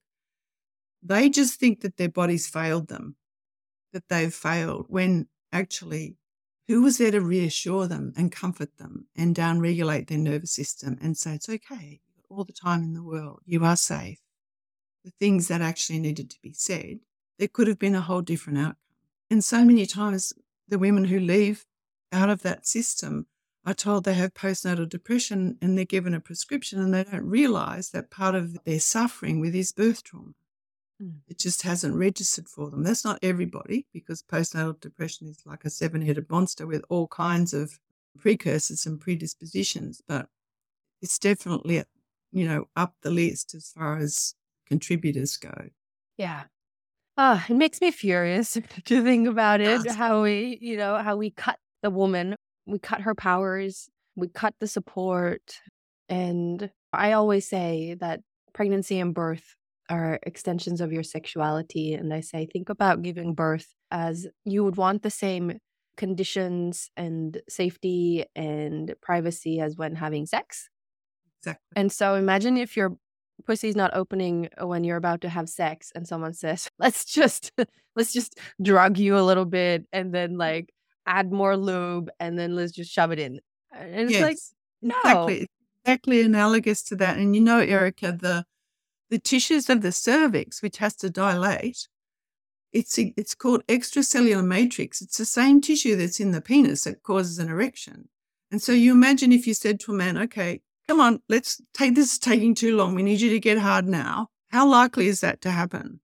[1.02, 3.16] They just think that their bodies failed them,
[3.94, 6.18] that they've failed, when actually
[6.68, 11.18] who was there to reassure them and comfort them and downregulate their nervous system and
[11.18, 14.20] say, it's okay, all the time in the world, you are safe.
[15.04, 17.00] The things that actually needed to be said,
[17.38, 18.78] there could have been a whole different outcome.
[19.30, 20.34] And so many times,
[20.68, 21.66] the women who leave
[22.12, 23.28] out of that system
[23.66, 27.90] are told they have postnatal depression and they're given a prescription and they don't realize
[27.92, 30.34] that part of their suffering with is birth trauma.
[31.02, 31.20] Mm.
[31.28, 32.84] It just hasn't registered for them.
[32.84, 37.54] That's not everybody because postnatal depression is like a seven headed monster with all kinds
[37.54, 37.80] of
[38.18, 40.28] precursors and predispositions, but
[41.02, 41.84] it's definitely,
[42.32, 44.36] you know, up the list as far as
[44.68, 45.70] contributors go.
[46.18, 46.44] Yeah.
[47.18, 48.54] Ah, it makes me furious
[48.86, 49.90] to think about it.
[49.90, 54.56] How we, you know, how we cut the woman we cut her powers, we cut
[54.60, 55.60] the support.
[56.10, 58.22] And I always say that
[58.54, 59.56] pregnancy and birth
[59.90, 61.94] are extensions of your sexuality.
[61.94, 65.60] And I say, think about giving birth as you would want the same
[65.98, 70.70] conditions and safety and privacy as when having sex.
[71.42, 71.64] Exactly.
[71.76, 72.98] And so imagine if your
[73.46, 77.52] pussy's not opening when you're about to have sex and someone says, let's just,
[77.96, 80.40] let's just drug you a little bit and then mm.
[80.40, 80.73] like
[81.06, 83.40] add more lube, and then let's just shove it in.
[83.72, 84.38] And it's yes, like,
[84.82, 84.96] no.
[85.00, 85.48] Exactly.
[85.86, 87.18] Exactly analogous to that.
[87.18, 88.46] And you know, Erika, the
[89.10, 91.88] the tissues of the cervix, which has to dilate,
[92.72, 95.02] it's it's called extracellular matrix.
[95.02, 98.10] It's the same tissue that's in the penis that causes an erection.
[98.52, 101.96] And so you imagine if you said to a man, okay, come on, let's take
[101.96, 102.96] this is taking too long.
[102.96, 104.28] We need you to get hard now.
[104.50, 106.00] How likely is that to happen?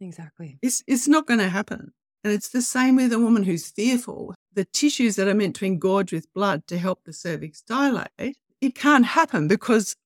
[0.00, 0.58] Exactly.
[0.62, 1.92] It's it's not going to happen.
[2.24, 4.34] And it's the same with a woman who's fearful.
[4.54, 8.74] The tissues that are meant to engorge with blood to help the cervix dilate, it
[8.74, 9.96] can't happen because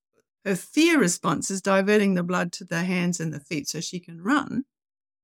[0.44, 3.98] her fear response is diverting the blood to the hands and the feet so she
[3.98, 4.64] can run.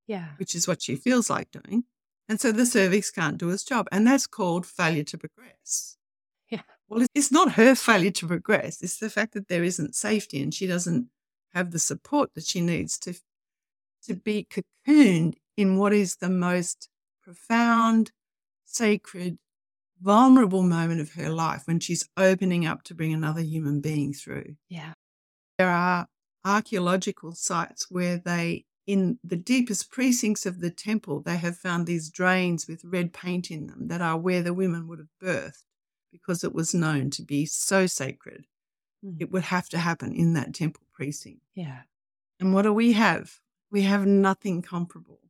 [0.06, 0.30] Yeah.
[0.38, 1.84] Which is what she feels like doing.
[2.28, 3.86] And so the cervix can't do its job.
[3.92, 5.96] And that's called failure to progress.
[6.52, 6.62] Yeah.
[6.88, 10.52] Well, it's not her failure to progress, it's the fact that there isn't safety and
[10.52, 11.06] she doesn't
[11.54, 13.14] have the support that she needs to,
[14.08, 16.88] to be cocooned in what is the most
[17.22, 18.10] profound,
[18.70, 19.38] sacred,
[20.00, 24.56] vulnerable moment of her life when she's opening up to bring another human being through.
[24.68, 24.92] Yeah.
[25.58, 26.06] There are
[26.44, 32.10] archaeological sites where they, in the deepest precincts of the temple, they have found these
[32.10, 35.64] drains with red paint in them that are where the women would have birthed
[36.10, 38.46] because it was known to be so sacred.
[39.04, 39.20] Mm.
[39.20, 41.42] It would have to happen in that temple precinct.
[41.54, 41.82] Yeah.
[42.38, 43.32] And what do we have?
[43.70, 45.20] We have nothing comparable.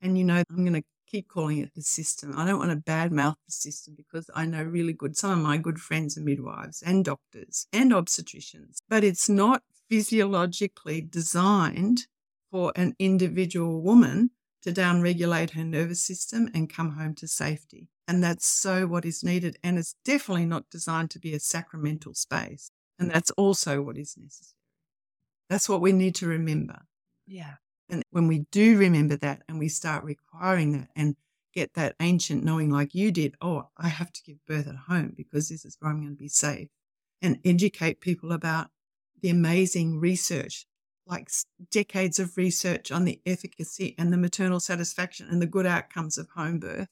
[0.00, 2.34] And, you know, I'm going to keep calling it the system.
[2.36, 5.58] I don't want to badmouth the system because I know really good, some of my
[5.58, 12.06] good friends are midwives and doctors and obstetricians, but it's not physiologically designed
[12.50, 14.30] for an individual woman
[14.62, 17.88] to downregulate her nervous system and come home to safety.
[18.08, 19.58] And that's so what is needed.
[19.62, 22.70] And it's definitely not designed to be a sacramental space.
[22.98, 24.56] And that's also what is necessary.
[25.50, 26.82] That's what we need to remember.
[27.26, 27.54] Yeah.
[27.92, 31.14] And when we do remember that and we start requiring that and
[31.52, 35.12] get that ancient knowing like you did, oh, I have to give birth at home
[35.14, 36.68] because this is where I'm going to be safe,
[37.20, 38.68] and educate people about
[39.20, 40.64] the amazing research,
[41.06, 41.28] like
[41.70, 46.30] decades of research on the efficacy and the maternal satisfaction and the good outcomes of
[46.30, 46.88] home birth.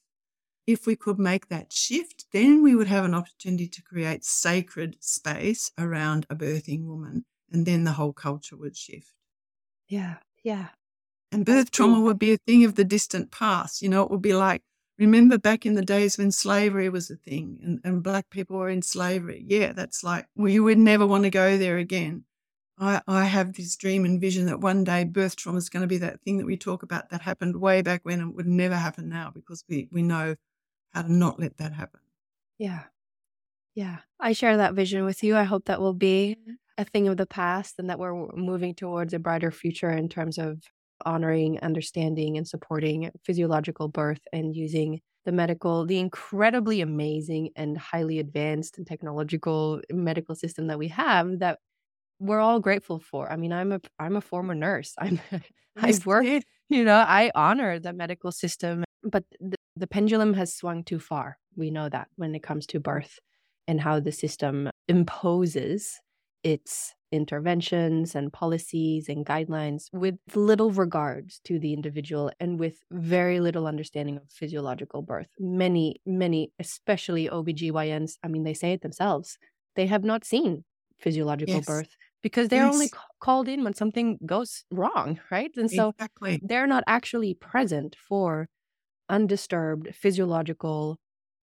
[0.66, 4.98] If we could make that shift, then we would have an opportunity to create sacred
[5.00, 9.14] space around a birthing woman, and then the whole culture would shift.
[9.88, 10.68] Yeah, yeah.
[11.32, 13.82] And birth trauma would be a thing of the distant past.
[13.82, 14.62] You know, it would be like,
[14.98, 18.68] remember back in the days when slavery was a thing and, and black people were
[18.68, 19.44] in slavery.
[19.46, 22.24] Yeah, that's like, well, you would never want to go there again.
[22.78, 25.86] I, I have this dream and vision that one day birth trauma is going to
[25.86, 28.76] be that thing that we talk about that happened way back when and would never
[28.76, 30.34] happen now because we, we know
[30.92, 32.00] how to not let that happen.
[32.58, 32.84] Yeah.
[33.74, 33.98] Yeah.
[34.18, 35.36] I share that vision with you.
[35.36, 36.36] I hope that will be
[36.76, 40.38] a thing of the past and that we're moving towards a brighter future in terms
[40.38, 40.62] of
[41.04, 48.18] honoring, understanding, and supporting physiological birth and using the medical, the incredibly amazing and highly
[48.18, 51.58] advanced and technological medical system that we have that
[52.18, 53.30] we're all grateful for.
[53.30, 54.94] I mean, I'm a I'm a former nurse.
[54.98, 55.20] I'm
[55.76, 60.85] I've worked, you know, I honor the medical system, but the, the pendulum has swung
[60.85, 61.38] too far.
[61.56, 63.18] We know that when it comes to birth
[63.66, 66.00] and how the system imposes
[66.42, 73.40] its interventions and policies and guidelines with little regards to the individual and with very
[73.40, 75.29] little understanding of physiological birth.
[75.38, 79.38] Many, many, especially OBGYNs, I mean, they say it themselves,
[79.77, 80.65] they have not seen
[80.98, 81.67] physiological yes.
[81.67, 82.75] birth because they're yes.
[82.75, 85.50] only c- called in when something goes wrong, right?
[85.56, 86.40] And so exactly.
[86.42, 88.48] they're not actually present for
[89.08, 90.98] undisturbed physiological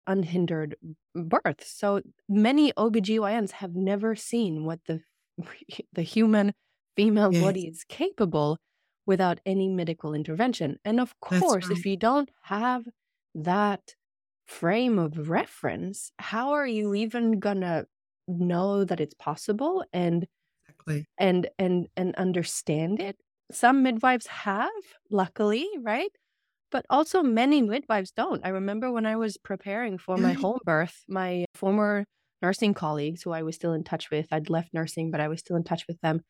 [0.07, 0.77] unhindered
[1.15, 1.65] birth.
[1.65, 5.01] So many OBGYNs have never seen what the
[5.93, 6.53] the human
[6.97, 7.35] female Yes.
[7.35, 8.59] body is capable
[9.07, 10.79] without any medical intervention.
[10.85, 12.89] And of course, if you don't have
[13.35, 13.95] that
[14.47, 17.87] frame of reference, how are you even gonna
[18.29, 20.27] know that it's possible and
[20.67, 21.07] Exactly.
[21.19, 23.19] and and and understand it?
[23.53, 24.71] Some midwives have,
[25.11, 26.11] luckily, right?
[26.71, 28.45] But also many midwives don't.
[28.47, 32.07] I remember when I was preparing for my home birth, my former
[32.43, 35.41] nursing colleagues who I was still in touch with, I'd left nursing, but I was
[35.41, 36.21] still in touch with them.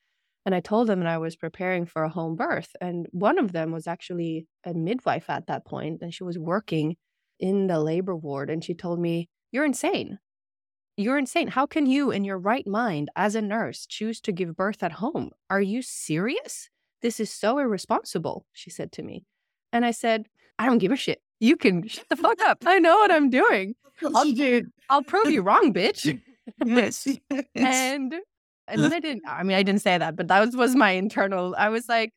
[0.46, 2.70] And I told them that I was preparing for a home birth.
[2.80, 6.96] And one of them was actually a midwife at that point, and she was working
[7.38, 8.50] in the labor ward.
[8.50, 10.18] And she told me, You're insane.
[10.96, 11.48] You're insane.
[11.48, 14.92] How can you, in your right mind, as a nurse, choose to give birth at
[14.92, 15.30] home?
[15.48, 16.68] Are you serious?
[17.02, 19.24] This is so irresponsible, she said to me.
[19.72, 20.26] And I said,
[20.58, 21.22] I don't give a shit.
[21.40, 22.58] You can shut the fuck up.
[22.66, 23.74] I know what I'm doing.
[24.14, 24.64] I'll do.
[24.88, 26.20] I'll prove you wrong, bitch.
[26.64, 27.06] Yes.
[27.06, 27.44] yes.
[27.54, 28.12] And
[28.66, 30.92] and then I didn't I mean I didn't say that, but that was, was my
[30.92, 32.12] internal I was like,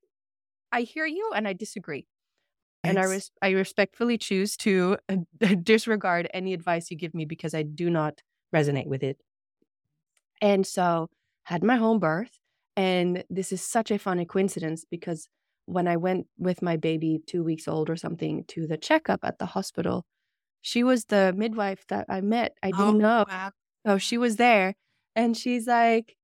[0.71, 2.07] I hear you and I disagree.
[2.83, 5.17] And I res- I respectfully choose to uh,
[5.61, 8.21] disregard any advice you give me because I do not
[8.55, 9.17] resonate with it.
[10.41, 11.09] And so
[11.43, 12.39] had my home birth
[12.75, 15.27] and this is such a funny coincidence because
[15.65, 19.39] when I went with my baby 2 weeks old or something to the checkup at
[19.39, 20.05] the hospital,
[20.61, 22.57] she was the midwife that I met.
[22.63, 23.25] I Oh, didn't know.
[23.27, 23.51] wow.
[23.87, 24.75] So she was there
[25.15, 26.17] and she's like,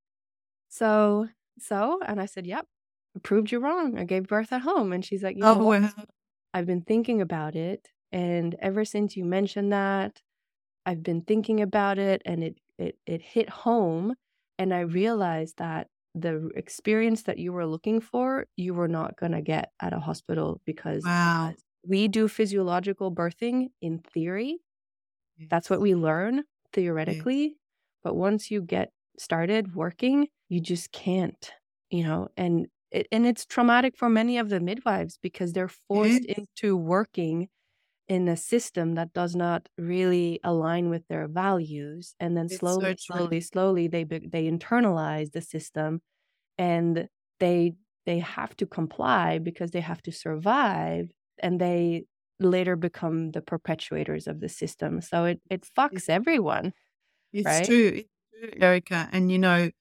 [0.70, 1.30] So,
[1.60, 2.00] so?
[2.06, 2.68] And I said, Yep,
[3.18, 3.98] I proved you wrong.
[4.00, 4.94] I gave birth at home.
[4.94, 6.06] And she's like, You oh, know Oh, wow.
[6.54, 7.92] I've been thinking about it.
[8.12, 10.22] And ever since you mentioned that,
[10.86, 14.16] I've been thinking about it and it, it, it hit home.
[14.60, 19.32] And I realized that the experience that you were looking for, you were not going
[19.34, 21.56] to get at a hospital because Wow.
[21.88, 24.60] we do physiological birthing in theory.
[25.50, 26.44] That's what we learn
[26.74, 27.58] theoretically.
[28.04, 31.52] But once you get started working, you just can't,
[31.90, 36.26] you know, and it, and it's traumatic for many of the midwives because they're forced
[36.26, 36.26] Yes.
[36.26, 37.50] into working
[38.10, 42.96] in a system that does not really align with their values and then It's slowly
[42.96, 46.02] so slowly slowly they they internalize the system
[46.58, 47.74] and they
[48.06, 52.06] they have to comply because they have to survive and they
[52.40, 56.74] later become the perpetuators of the system so it it fucks everyone
[57.34, 57.62] It's right?
[57.62, 57.88] true.
[57.96, 59.10] It's true, Erika.
[59.12, 59.72] And you know,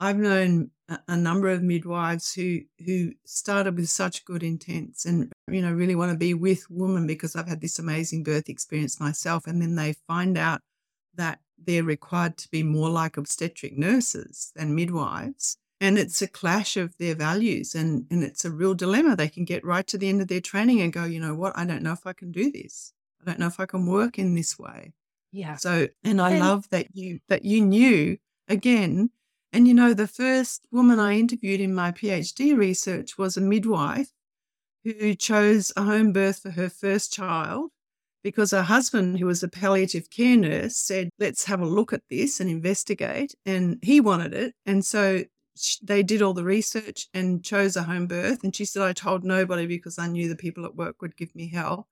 [0.00, 5.30] I've known a, a number of midwives who who started with such good intents and
[5.50, 8.98] you know really want to be with women because I've had this amazing birth experience
[9.00, 10.60] myself, and then they find out
[11.14, 15.56] that they're required to be more like obstetric nurses than midwives.
[15.80, 19.14] And it's a clash of their values and, and it's a real dilemma.
[19.14, 21.56] They can get right to the end of their training and go, you know what,
[21.56, 22.92] I don't know if I can do this.
[23.20, 24.92] I don't know if I can work in this way.
[25.30, 28.18] yeah So, and I And- love that you that you knew
[28.48, 29.10] again.
[29.52, 34.10] And you know, the first woman I interviewed in my PhD research was a midwife
[34.84, 37.70] who chose a home birth for her first child
[38.22, 42.02] because her husband, who was a palliative care nurse, said, "Let's have a look at
[42.10, 45.24] this and investigate." And he wanted it, and so
[45.82, 48.44] they did all the research and chose a home birth.
[48.44, 51.34] And she said, "I told nobody because I knew the people at work would give
[51.34, 51.88] me hell."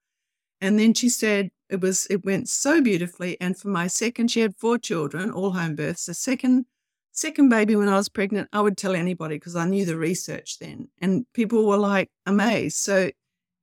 [0.61, 3.39] And then she said it was it went so beautifully.
[3.41, 6.05] And for my second, she had four children, all home births.
[6.05, 6.65] The second
[7.17, 10.59] second baby when I was pregnant, I would tell anybody because I knew the research
[10.59, 10.89] then.
[11.01, 12.77] And people were like amazed.
[12.77, 13.09] So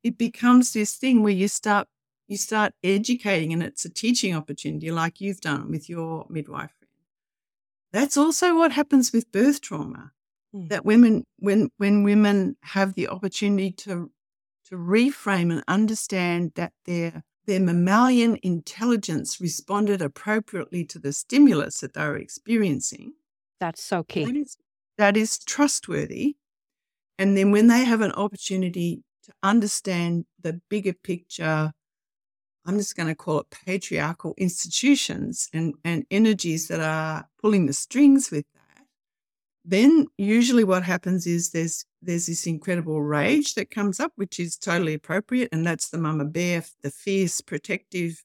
[0.02, 1.88] it becomes this thing where you start
[2.26, 6.90] you start educating and it's a teaching opportunity like you've done with your midwife friend.
[7.92, 10.12] That's also what happens with birth trauma.
[10.54, 10.68] Mm.
[10.70, 14.10] That women when when women have the opportunity to
[14.66, 21.92] to reframe and understand that their their mammalian intelligence responded appropriately to the stimulus that
[21.92, 23.12] they were experiencing.
[23.64, 24.56] That's so key That is,
[24.98, 26.36] that is trustworthy.
[27.18, 31.72] And then when they have an opportunity to understand the bigger picture,
[32.66, 37.72] I'm just going to call it patriarchal institutions and, and energies that are pulling the
[37.72, 38.84] strings with that,
[39.64, 44.58] then usually what happens is there's there's this incredible rage that comes up, which is
[44.58, 45.48] totally appropriate.
[45.52, 48.22] And that's the mama bear, the fierce, protective,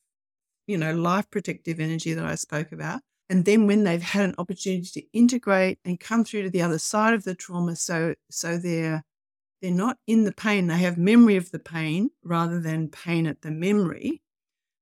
[0.68, 3.00] you know, life protective energy that I spoke about.
[3.30, 6.80] And then when they've had an opportunity to integrate and come through to the other
[6.80, 9.04] side of the trauma, so so they're
[9.62, 13.42] they're not in the pain, they have memory of the pain rather than pain at
[13.42, 14.22] the memory,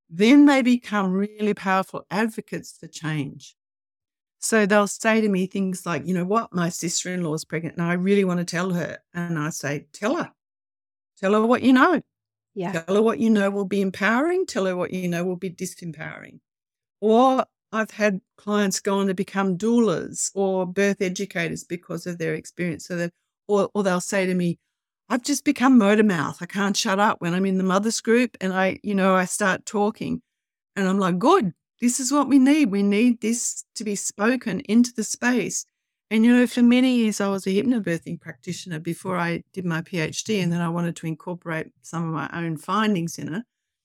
[0.10, 3.56] then they become really powerful advocates for change.
[4.40, 7.44] So they'll say to me things like, you know what, my sister in law is
[7.44, 9.00] pregnant and I really want to tell her.
[9.14, 10.32] And I say, tell her,
[11.20, 12.02] tell her what you know.
[12.54, 12.72] Yeah.
[12.72, 15.50] Tell her what you know will be empowering, tell her what you know will be
[15.50, 16.40] disempowering.
[17.02, 22.34] Or I've had clients go on to become doulas or birth educators because of their
[22.34, 22.86] experience.
[22.86, 23.12] So that,
[23.48, 24.60] or, or they'll say to me,
[25.10, 26.38] I've just become motor mouth.
[26.42, 29.26] I can't shut up when I'm in the mothers group and I, you know, I
[29.26, 30.22] start talking
[30.76, 32.72] and I'm like, good, this is what we need.
[32.72, 35.66] We need this to be spoken into the space.
[36.10, 39.82] And, you know, for many years, I was a hypnobirthing practitioner before I did my
[39.82, 40.42] PhD.
[40.42, 43.44] And then I wanted to incorporate some of my own findings in it.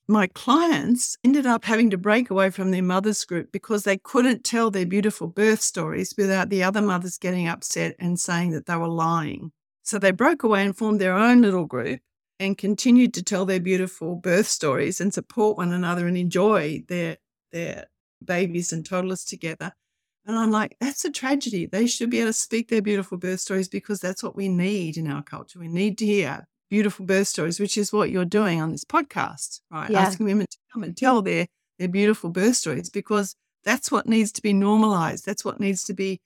[0.09, 4.45] My clients ended up having to break away from their mothers group because they couldn't
[4.45, 8.77] tell their beautiful birth stories without the other mothers getting upset and saying that they
[8.77, 9.53] were lying.
[9.83, 12.01] So they broke away and formed their own little group
[12.41, 17.19] and continued to tell their beautiful birth stories and support one another and enjoy their
[17.53, 17.87] their
[18.25, 19.73] babies and toddlers together.
[20.27, 21.67] And I'm like, that's a tragedy.
[21.67, 24.97] They should be able to speak their beautiful birth stories because that's what we need
[24.97, 25.59] in our culture.
[25.59, 29.61] We need to hear beautiful birth stories, which is what you're doing on this podcast,
[29.71, 29.91] right?
[29.91, 30.01] Yeah.
[30.01, 31.47] Asking women to come and tell their
[31.79, 35.27] their beautiful birth stories because that's what needs to be normalized.
[35.27, 36.23] That's what needs to be.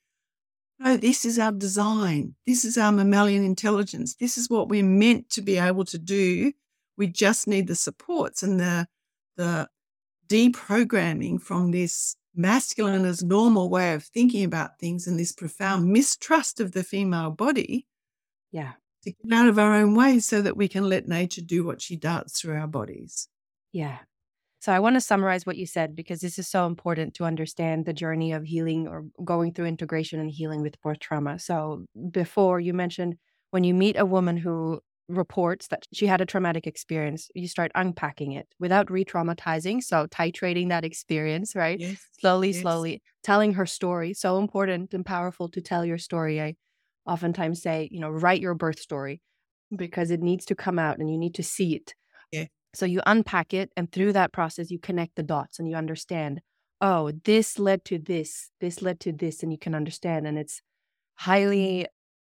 [0.79, 2.35] No, this is our design.
[2.45, 4.15] This is our mammalian intelligence.
[4.15, 6.53] This is what we're meant to be able to do.
[6.95, 8.87] We just need the supports and the
[9.35, 9.67] the
[10.29, 16.61] deprogramming from this masculine as normal way of thinking about things and this profound mistrust
[16.61, 17.85] of the female body
[18.51, 18.73] Yeah.
[19.07, 21.81] To get out of our own way so that we can let nature do what
[21.81, 23.27] she does through our bodies.
[23.71, 23.99] Yeah.
[24.59, 27.85] So I want to summarize what you said because this is so important to understand
[27.85, 31.39] the journey of healing or going through integration and healing with birth trauma.
[31.39, 33.15] So before you mentioned
[33.51, 37.71] when you meet a woman who reports that she had a traumatic experience, you start
[37.75, 39.81] unpacking it without re-traumatizing.
[39.81, 41.79] So titrating that experience, right?
[41.79, 42.05] Yes.
[42.19, 42.61] Slowly, yes.
[42.61, 44.13] slowly telling her story.
[44.13, 46.41] So important and powerful to tell your story.
[46.41, 46.55] I
[47.07, 49.21] oftentimes say, you know, write your birth story
[49.75, 51.93] because it needs to come out and you need to see it.
[52.31, 52.45] Yeah.
[52.73, 56.41] So you unpack it, and through that process, you connect the dots and you understand,
[56.81, 60.27] oh, this led to this, this led to this, and you can understand.
[60.27, 61.31] And it's mm-hmm.
[61.31, 61.87] highly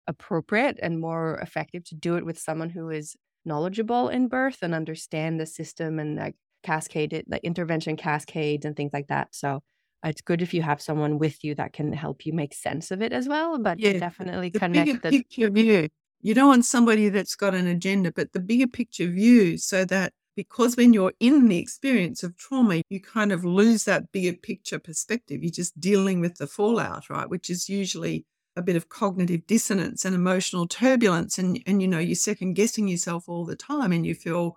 [0.07, 4.75] appropriate and more effective to do it with someone who is knowledgeable in birth and
[4.75, 9.29] understand the system and like cascade it, like intervention cascades and things like that.
[9.33, 9.62] So
[10.05, 13.03] it's good if you have someone with you that can help you make sense of
[13.03, 15.89] it as well, but Yeah, definitely The connect bigger the picture view.
[16.21, 20.13] You don't want somebody that's got an agenda, but the bigger picture view so that
[20.37, 24.79] because when you're in the experience of trauma, you kind of lose that bigger picture
[24.79, 25.43] perspective.
[25.43, 27.29] You're just dealing with the fallout, right?
[27.29, 28.27] Which is usually
[28.57, 31.39] a bit of cognitive dissonance and emotional turbulence.
[31.39, 34.57] And, and you know, you're second guessing yourself all the time and you feel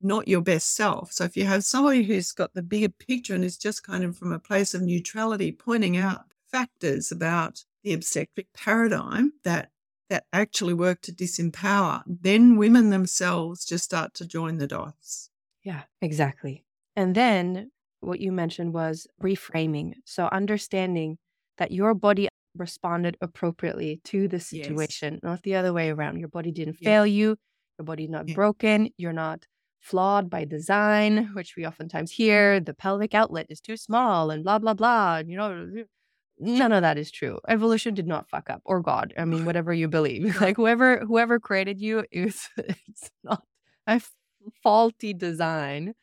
[0.00, 1.12] not your best self.
[1.12, 4.16] So if you have somebody who's got the bigger picture and is just kind of
[4.16, 9.70] from a place of neutrality, pointing out factors about the obstetric paradigm that
[10.08, 15.30] that actually work to disempower, then women themselves just start to join the dots.
[15.64, 16.64] Yeah, exactly.
[16.94, 19.94] And then what you mentioned was reframing.
[20.04, 21.18] So understanding
[21.58, 24.48] that your body responded appropriately to the Yes.
[24.50, 26.20] situation, not the other way around.
[26.20, 26.90] Your body didn't Yeah.
[26.90, 27.36] fail you,
[27.78, 28.34] your body's not Yeah.
[28.36, 29.44] broken, you're not
[29.80, 32.60] flawed by design, which we oftentimes hear.
[32.60, 35.22] The pelvic outlet is too small and blah, blah, blah.
[35.26, 35.84] You know,
[36.38, 37.38] none of that is true.
[37.48, 39.14] Evolution did not fuck up, or God.
[39.16, 40.36] I mean, whatever you believe.
[40.40, 43.42] Like whoever whoever created you is it's not
[43.86, 44.00] a
[44.62, 45.94] faulty design.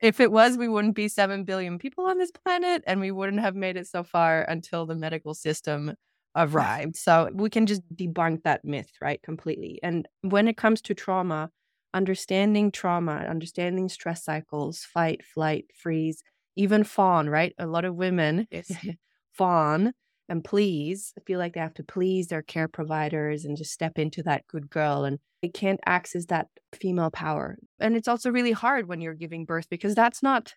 [0.00, 3.42] If it was, we wouldn't be 7 billion people on this planet and we wouldn't
[3.42, 5.94] have made it so far until the medical system
[6.36, 6.96] arrived.
[6.96, 9.20] So we can just debunk that myth, right?
[9.22, 9.80] Completely.
[9.82, 11.50] And when it comes to trauma,
[11.94, 16.22] understanding trauma, understanding stress cycles, fight, flight, freeze,
[16.56, 17.54] even fawn, right?
[17.58, 18.72] A lot of women Yes.
[19.32, 19.92] fawn
[20.28, 24.22] and please feel like they have to please their care providers and just step into
[24.24, 27.56] that good girl and they can't access that female power.
[27.78, 30.54] And it's also really hard when you're giving birth because that's not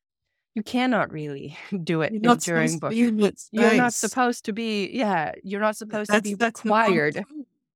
[0.53, 2.13] you cannot really do it
[2.43, 2.97] during birth.
[3.51, 6.93] you're not supposed to be yeah you're not supposed That's to be that's the whole
[6.93, 7.25] required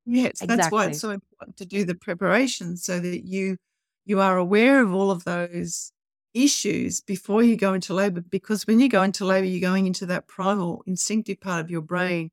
[0.06, 3.58] Yes, that's why it's so important to do the preparation so that you
[4.06, 5.92] you are aware of all of those
[6.34, 8.22] issues before you go into labor.
[8.22, 11.82] Because when you go into labor, you're going into that primal instinctive part of your
[11.82, 12.30] brain,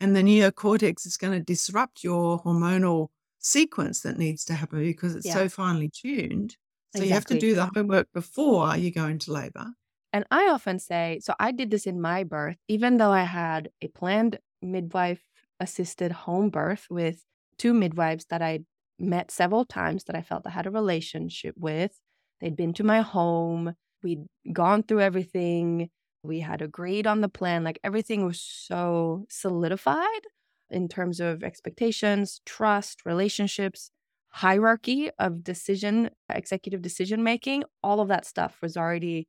[0.00, 3.08] and the neocortex is going to disrupt your hormonal
[3.38, 6.56] sequence that needs to happen because it's yeah so finely tuned.
[6.90, 9.72] So you have to do the homework before you go into labor.
[10.12, 13.70] And I often say, so I did this in my birth, even though I had
[13.82, 15.28] a planned midwife
[15.64, 17.24] assisted home birth with
[17.58, 18.60] two midwives that I
[18.98, 21.98] met several times that I felt I had a relationship with.
[22.40, 25.90] They'd been to my home, we'd gone through everything,
[26.22, 27.64] we had agreed on the plan.
[27.64, 30.22] Like everything was so solidified
[30.70, 33.90] in terms of expectations, trust, relationships,
[34.28, 39.28] hierarchy of decision, executive decision making, all of that stuff was already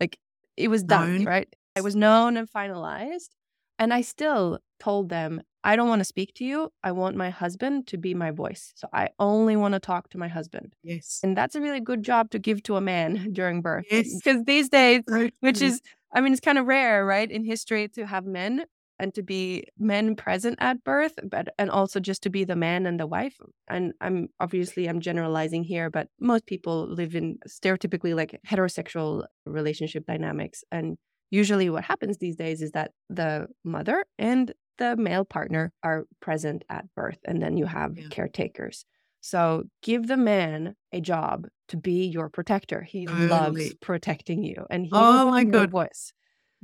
[0.00, 0.18] like
[0.56, 1.24] it was done, known.
[1.24, 1.56] right?
[1.74, 3.30] It was known and finalized.
[3.78, 6.72] And I still told them, I don't want to speak to you.
[6.82, 8.72] I want my husband to be my voice.
[8.74, 10.74] So I only want to talk to my husband.
[10.82, 11.20] Yes.
[11.22, 13.84] And that's a really good job to give to a man during birth.
[13.90, 14.12] Yes.
[14.16, 15.02] Because these days,
[15.40, 15.80] which is,
[16.12, 18.64] I mean, it's kind of rare, right, in history to have men
[18.98, 22.84] and to be men present at birth, but and also just to be the man
[22.86, 23.36] and the wife.
[23.68, 30.06] And I'm obviously I'm generalizing here, but most people live in stereotypically like heterosexual relationship
[30.06, 30.62] dynamics.
[30.70, 30.98] And
[31.30, 34.52] usually what happens these days is that the mother and
[34.82, 38.08] the male partner are present at birth, and then you have yeah.
[38.10, 38.84] caretakers.
[39.20, 42.82] So give the man a job to be your protector.
[42.82, 43.28] He totally.
[43.28, 46.12] loves protecting you, and he oh my god voice.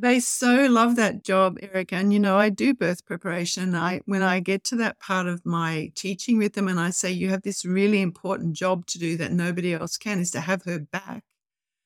[0.00, 1.96] They so love that job, Erika.
[1.96, 3.76] And you know, I do birth preparation.
[3.76, 7.12] I when I get to that part of my teaching with them and I say
[7.12, 10.64] you have this really important job to do that nobody else can is to have
[10.64, 11.22] her back.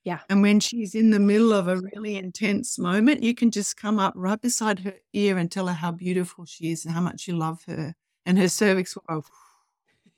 [0.04, 0.20] Yeah.
[0.28, 3.98] And when she's in the middle of a really intense moment, you can just come
[3.98, 7.28] up right beside her ear and tell her how beautiful she is and how much
[7.28, 7.94] you love her.
[8.26, 9.24] And her cervix will go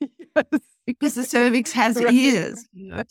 [0.36, 0.60] yes.
[0.86, 2.12] because the cervix has right.
[2.12, 2.66] ears.
[2.72, 3.02] You know?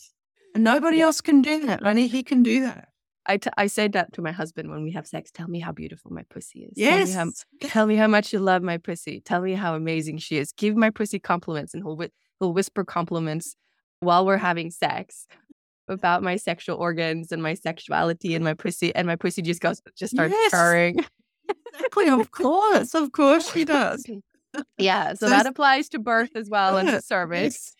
[0.55, 1.85] And nobody else can do that.
[1.85, 2.89] Only he can do that.
[3.25, 5.31] I, t- I say that to my husband when we have sex.
[5.31, 6.73] Tell me how beautiful my pussy is.
[6.75, 7.13] Yes.
[7.13, 9.21] Tell me how, tell me how much you love my pussy.
[9.21, 10.51] Tell me how amazing she is.
[10.51, 11.97] Give my pussy compliments, and he'll
[12.39, 13.55] he'll whisper compliments
[14.03, 15.25] while we're having sex
[15.87, 19.81] about my sexual organs and my sexuality and my pussy, and my pussy just goes
[19.95, 20.51] just starts yes.
[20.51, 21.05] purring.
[21.73, 22.09] exactly.
[22.09, 22.93] Of course.
[22.93, 24.05] Of course she does.
[24.77, 27.75] Yeah, so, so that applies to birth as well and to cervix.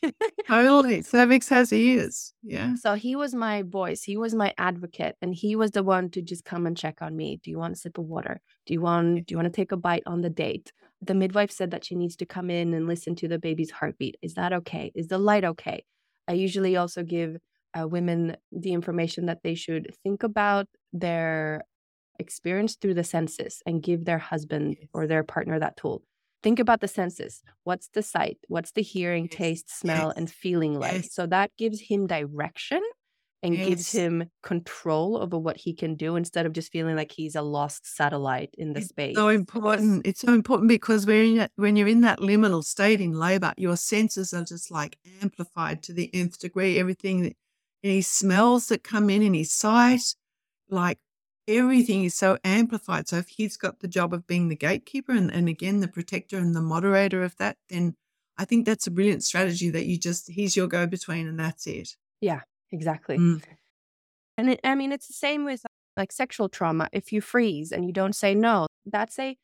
[0.47, 1.03] totally.
[1.03, 2.33] Cervix has ears.
[2.41, 2.75] Yeah.
[2.75, 4.01] So he was my voice.
[4.01, 7.15] He was my advocate and he was the one to just come and check on
[7.15, 7.39] me.
[7.43, 8.41] Do you want a sip of water?
[8.65, 10.71] Do you want do you want to take a bite on the date?
[11.01, 14.17] The midwife said that she needs to come in and listen to the baby's heartbeat.
[14.21, 14.91] Is that okay?
[14.95, 15.85] Is the light okay?
[16.27, 17.37] I usually also give
[17.77, 21.63] uh, women the information that they should think about their
[22.19, 26.03] experience through the senses and give their husband or their partner that tool
[26.43, 27.41] think about the senses.
[27.63, 28.37] What's the sight?
[28.49, 29.37] What's the hearing, yes.
[29.37, 30.17] taste, smell, yes.
[30.17, 30.93] and feeling like?
[30.93, 31.13] Yes.
[31.13, 32.81] So that gives him direction
[33.41, 37.35] and gives him control over what he can do instead of just feeling like he's
[37.35, 39.15] a lost satellite in the it's space.
[39.15, 40.07] So important.
[40.07, 43.75] It's so important because when you're, when you're in that liminal state in labor, your
[43.75, 46.79] senses are just like amplified to the nth degree.
[46.79, 47.35] Everything that
[47.83, 50.15] any smells that come in, any sight,
[50.69, 50.99] like
[51.47, 53.07] everything is so amplified.
[53.07, 56.37] So if he's got the job of being the gatekeeper and, and again the protector
[56.37, 57.95] and the moderator of that, then
[58.37, 61.67] I think that's a brilliant strategy that you just he's your go between and that's
[61.67, 61.95] it.
[62.21, 63.17] Yeah, exactly.
[63.17, 63.43] Mm.
[64.37, 65.65] And it, I mean it's the same with
[65.97, 66.89] like sexual trauma.
[66.91, 69.37] If you freeze and you don't say no, that's a,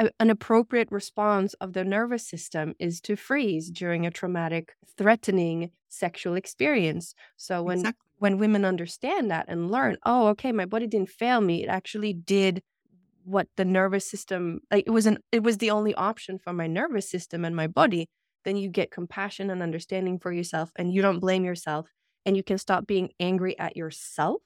[0.00, 5.70] a an appropriate response of the nervous system is to freeze during a traumatic, threatening
[5.88, 7.14] sexual experience.
[7.36, 11.40] So when exactly when women understand that and learn, oh, okay, my body didn't fail
[11.40, 11.62] me.
[11.64, 12.62] It actually did
[13.24, 16.66] what the nervous system like it was an it was the only option for my
[16.66, 18.08] nervous system and my body
[18.44, 21.86] then you get compassion and understanding for yourself and you don't blame yourself
[22.24, 24.40] and you can stop being angry at yourself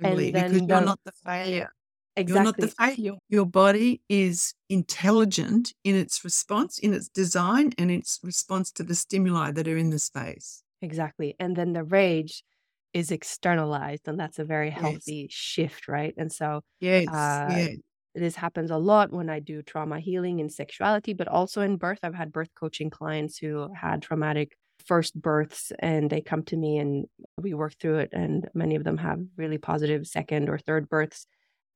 [0.00, 1.70] really, and then because you're not the failure
[2.16, 2.34] exactly.
[2.34, 3.18] You're not the failure.
[3.28, 8.94] Your body is intelligent in its response, in its design, and its response to the
[8.94, 10.62] stimuli that are in the space.
[10.82, 11.34] Exactly.
[11.38, 12.44] And then the rage
[12.92, 15.32] is externalized and that's a very healthy yes.
[15.32, 17.76] shift right and so yes, uh, yes
[18.14, 21.98] this happens a lot when I do trauma healing in sexuality, but also in birth.
[22.02, 24.56] I've had birth coaching clients who had traumatic
[24.86, 27.06] first births and they come to me and
[27.40, 28.10] we work through it.
[28.12, 31.26] And many of them have really positive second or third births.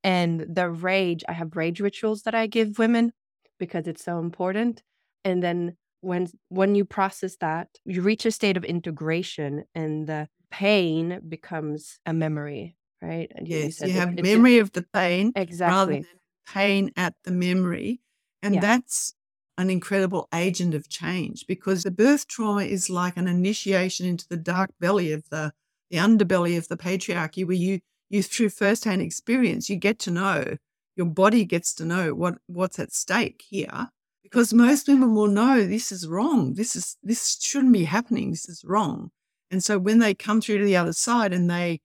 [0.05, 3.13] And the rage, I have rage rituals that I give women
[3.59, 4.83] because it's so important.
[5.25, 10.29] And then when when you process that, you reach a state of integration and the
[10.51, 13.31] pain becomes a memory, right?
[13.35, 16.07] And yes, you, you have memory just, of the pain exactly
[16.47, 18.01] pain at the memory,
[18.43, 18.61] and yeah.
[18.61, 19.15] that's
[19.59, 24.37] an incredible agent of change because the birth trauma is like an initiation into the
[24.37, 25.53] dark belly of the
[25.91, 27.81] the underbelly of the patriarchy, where you
[28.11, 30.57] you through firsthand experience you get to know
[30.99, 33.89] your body gets to know what what's at stake here.
[34.25, 36.55] Because most women will know this is wrong.
[36.55, 38.31] This is this shouldn't be happening.
[38.31, 39.11] This is wrong.
[39.51, 41.81] And so when they come through to the other side and they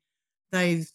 [0.51, 0.91] they've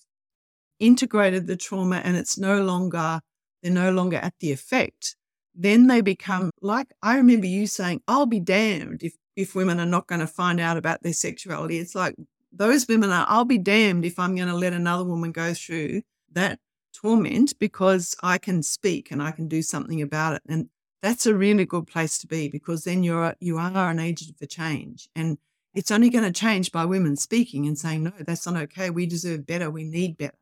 [0.81, 3.21] integrated the trauma and it's no longer
[3.63, 5.17] they're no longer at the effect,
[5.55, 9.87] then they become like I remember you saying, I'll be damned if if women are
[9.87, 11.79] not going to find out about their sexuality.
[11.79, 12.17] It's like
[12.53, 16.03] those women are, I'll be damned if I'm going to let another woman go through
[16.33, 16.59] that
[16.93, 20.43] torment because I can speak and I can do something about it.
[20.49, 20.69] And
[21.03, 24.47] that's a really good place to be because then you're you are an agent for
[24.47, 25.09] change.
[25.15, 25.39] And
[25.75, 28.91] it's only going to change by women speaking and saying no that's not okay.
[28.91, 29.71] We deserve better.
[29.71, 30.39] We need better.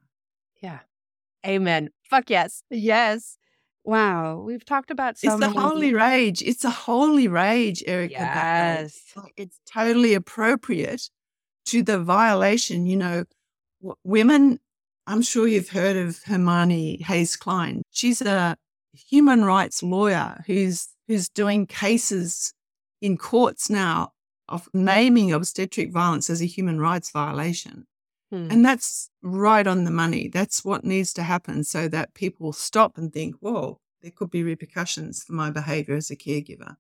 [0.63, 0.81] Yeah.
[1.47, 1.91] Amen.
[2.09, 2.63] Fuck yes.
[2.71, 3.37] Yes.
[3.85, 4.39] Wow.
[4.39, 6.43] We've talked about so it's the holy rage.
[6.43, 9.15] It's a holy rage Erika yes.
[9.37, 11.11] it's totally appropriate
[11.67, 13.25] to the violation you know
[14.05, 14.59] women
[15.07, 17.83] i'm sure you've heard of Hermine Hayes-Klein.
[17.91, 18.57] she's a
[18.93, 22.53] human rights lawyer who's who's doing cases
[23.01, 24.13] in courts now
[24.49, 27.87] of naming obstetric violence as a human rights violation.
[28.31, 28.49] Hmm.
[28.51, 30.29] And that's right on the money.
[30.29, 34.43] That's what needs to happen so that people stop and think, whoa, there could be
[34.43, 36.77] repercussions for my behavior as a caregiver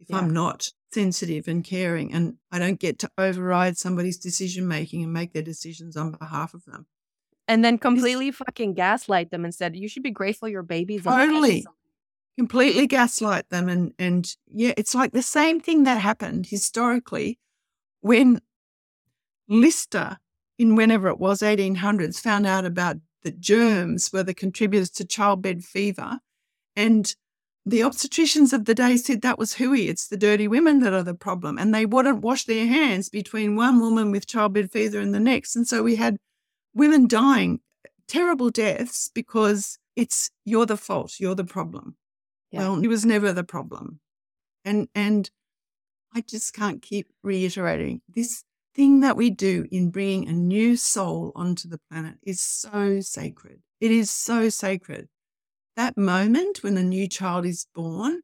[0.00, 0.18] if yeah.
[0.18, 5.12] I'm not sensitive and caring and I don't get to override somebody's decision making and
[5.12, 6.86] make their decisions on behalf of them.
[7.46, 11.04] And then completely it's, fucking gaslight them and said you should be grateful your baby's
[11.04, 11.64] totally.
[12.38, 17.38] Completely gaslight them and and yeah it's like the same thing that happened historically
[18.00, 18.40] when
[19.48, 20.18] Lister
[20.58, 25.64] in whenever it was 1800s found out about the germs were the contributors to childbed
[25.64, 26.20] fever
[26.76, 27.14] and
[27.66, 29.88] the obstetricians of the day said that was hooey.
[29.88, 31.58] It's the dirty women that are the problem.
[31.58, 35.56] And they wouldn't wash their hands between one woman with childbed fever and the next.
[35.56, 36.16] And so we had
[36.74, 37.60] women dying
[38.08, 41.96] terrible deaths because it's you're the fault, you're the problem.
[42.50, 42.60] Yeah.
[42.60, 44.00] Well, it was never the problem.
[44.64, 45.30] And and
[46.14, 48.44] I just can't keep reiterating this
[48.74, 53.60] thing that we do in bringing a new soul onto the planet is so sacred.
[53.80, 55.08] It is so sacred.
[55.76, 58.20] That moment when a new child is born,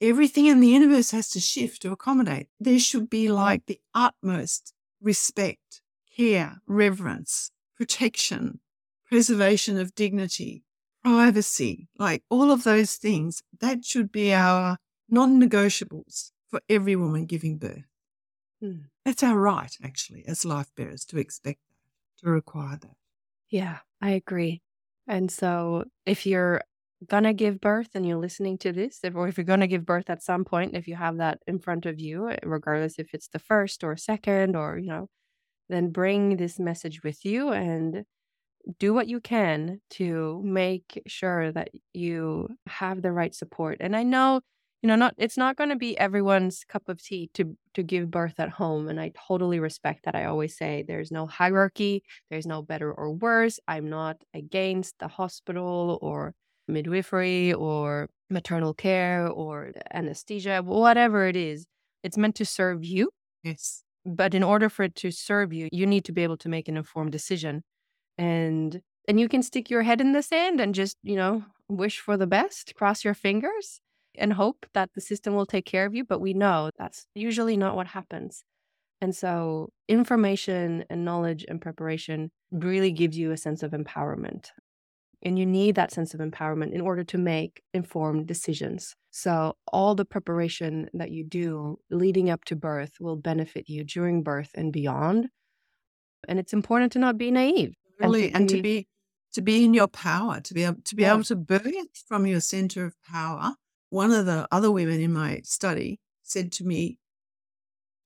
[0.00, 2.48] everything in the universe has to shift to accommodate.
[2.60, 5.82] There should be like the utmost respect,
[6.16, 8.60] care, reverence, protection,
[9.06, 10.64] preservation of dignity,
[11.02, 17.26] privacy, like all of those things, that should be our non negotiables for every woman
[17.26, 17.84] giving birth.
[18.60, 18.82] Hmm.
[19.04, 22.96] That's our right, actually, as life bearers, to expect that, to require that.
[23.48, 24.62] Yeah, I agree.
[25.06, 26.62] And so if you're
[27.24, 30.08] to give birth and you're listening to this, if, or if you're to give birth
[30.08, 33.28] at some point, if you have that in front of you, eh, regardless if it's
[33.28, 35.08] the first or second or, you know,
[35.68, 38.04] then bring this message with you and
[38.78, 43.78] do what you can to make sure that you have the right support.
[43.80, 44.40] And I know,
[44.82, 48.10] you know, not it's not going to be everyone's cup of tea to to give
[48.10, 50.16] birth at home and I totally respect that.
[50.16, 53.60] I always say there's no hierarchy, there's no better or worse.
[53.68, 56.34] I'm not against the hospital or
[56.66, 61.66] midwifery or maternal care or anesthesia, whatever it is.
[62.02, 63.10] It's meant to serve you.
[63.44, 63.84] Yes.
[64.04, 66.66] But in order for it to serve you, you need to be able to make
[66.66, 67.62] an informed decision.
[68.18, 72.00] And and you can stick your head in the sand and just, you know, wish
[72.00, 73.80] for the best, cross your fingers
[74.16, 77.56] and hope that the system will take care of you, but we know that's usually
[77.56, 78.44] not what happens.
[79.00, 84.50] And so, information and knowledge and preparation really gives you a sense of empowerment.
[85.24, 88.94] And you need that sense of empowerment in order to make informed decisions.
[89.10, 94.22] So, all the preparation that you do leading up to birth will benefit you during
[94.22, 95.28] birth and beyond.
[96.28, 97.74] And it's important to not be naive.
[97.98, 98.86] Really, and to, and to be
[99.32, 101.14] to be in your power, to be able to be yeah.
[101.14, 103.56] able to birth from your center of power.
[103.92, 106.98] One of the other women in my study said to me,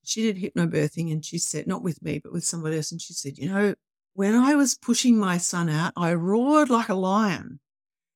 [0.03, 3.13] she did hypnobirthing and she said, not with me, but with somebody else, and she
[3.13, 3.73] said, you know,
[4.13, 7.61] when I was pushing my son out, I roared like a lion.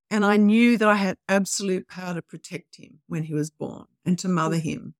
[0.09, 3.85] And I knew that I had absolute power to protect him when he was born
[4.03, 4.95] and to mother him.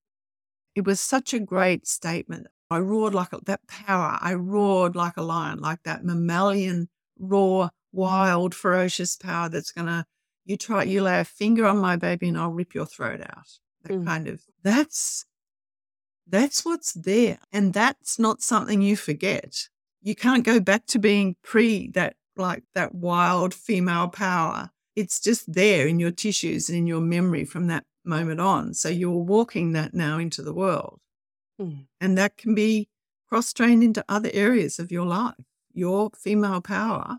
[0.74, 2.48] It was such a great statement.
[2.70, 4.18] I roared like a, that power.
[4.22, 6.88] I roared like a lion, like that mammalian,
[7.20, 10.06] raw, wild, ferocious power that's going to,
[10.46, 13.48] you try, you lay a finger on my baby and I'll rip your throat out.
[13.84, 14.06] That mm.
[14.06, 15.26] kind of, that's,
[16.28, 17.40] that's what's there.
[17.52, 19.70] And that's not something you forget
[20.02, 24.72] you can't go back to being pre that like that wild female power.
[24.96, 28.74] It's just there in your tissues and in your memory from that moment on.
[28.74, 31.00] So you're walking that now into the world.
[31.62, 31.86] Mm.
[32.02, 32.90] And that can be
[33.30, 35.36] cross trained into other areas of your life.
[35.74, 37.18] Your female power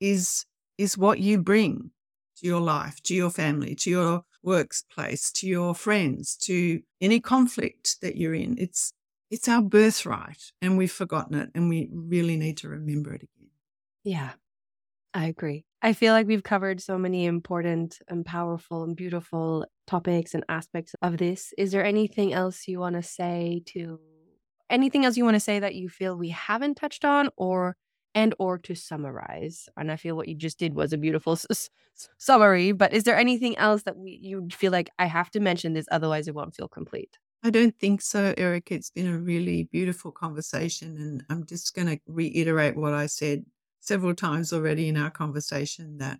[0.00, 0.46] is
[0.78, 1.90] is what you bring
[2.36, 8.00] to your life, to your family, to your workplace, to your friends, to any conflict
[8.02, 8.56] that you're in.
[8.58, 8.92] It's
[9.30, 13.50] it's our birthright and we've forgotten it and we really need to remember it again.
[14.04, 14.32] Yeah,
[15.14, 15.64] I agree.
[15.82, 20.94] I feel like we've covered so many important and powerful and beautiful topics and aspects
[21.02, 21.54] of this.
[21.58, 24.00] Is there anything else you want to say to
[24.70, 27.76] anything else you want to say that you feel we haven't touched on or
[28.16, 31.70] and or to summarize and i feel what you just did was a beautiful s-
[32.18, 35.74] summary but is there anything else that we, you feel like i have to mention
[35.74, 38.72] this otherwise it won't feel complete I don't think so, Eric.
[38.72, 40.96] It's been a really beautiful conversation.
[40.96, 43.44] And I'm just going to reiterate what I said
[43.78, 46.18] several times already in our conversation that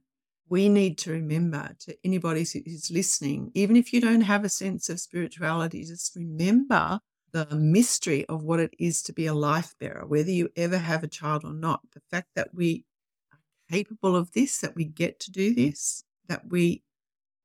[0.49, 4.89] we need to remember to anybody who's listening, even if you don't have a sense
[4.89, 7.01] of spirituality, just remember
[7.33, 11.03] the mystery of what it is to be a life bearer, whether you ever have
[11.03, 11.81] a child or not.
[11.93, 12.85] The fact that we
[13.33, 13.39] are
[13.71, 16.83] capable of this, that we get to do this, that we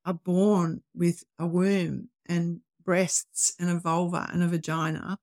[0.04, 5.18] are born with a womb and breasts and a vulva and a vagina,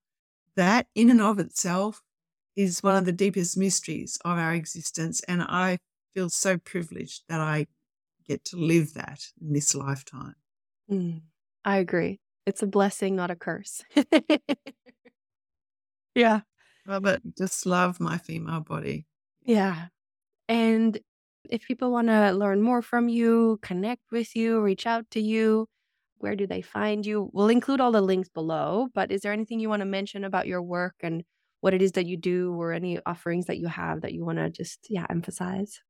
[0.56, 2.02] that in and of itself
[2.56, 5.22] is one of the deepest mysteries of our existence.
[5.28, 5.80] And I
[6.14, 7.68] feel so privileged that I
[8.28, 10.36] get to live that in this lifetime.
[10.90, 11.22] Mm,
[11.66, 12.20] I agree.
[12.46, 13.84] It's a blessing, not a curse.
[16.16, 16.42] yeah.
[16.88, 19.06] Robert, just love my female body.
[19.44, 19.88] Yeah.
[20.48, 21.00] And
[21.50, 25.68] if people want to learn more from you, connect with you, reach out to you,
[26.18, 27.30] where do they find you?
[27.34, 30.48] We'll include all the links below, but is there anything you want to mention about
[30.48, 31.24] your work and
[31.62, 34.38] what it is that you do or any offerings that you have that you want
[34.38, 35.82] to just yeah, emphasize?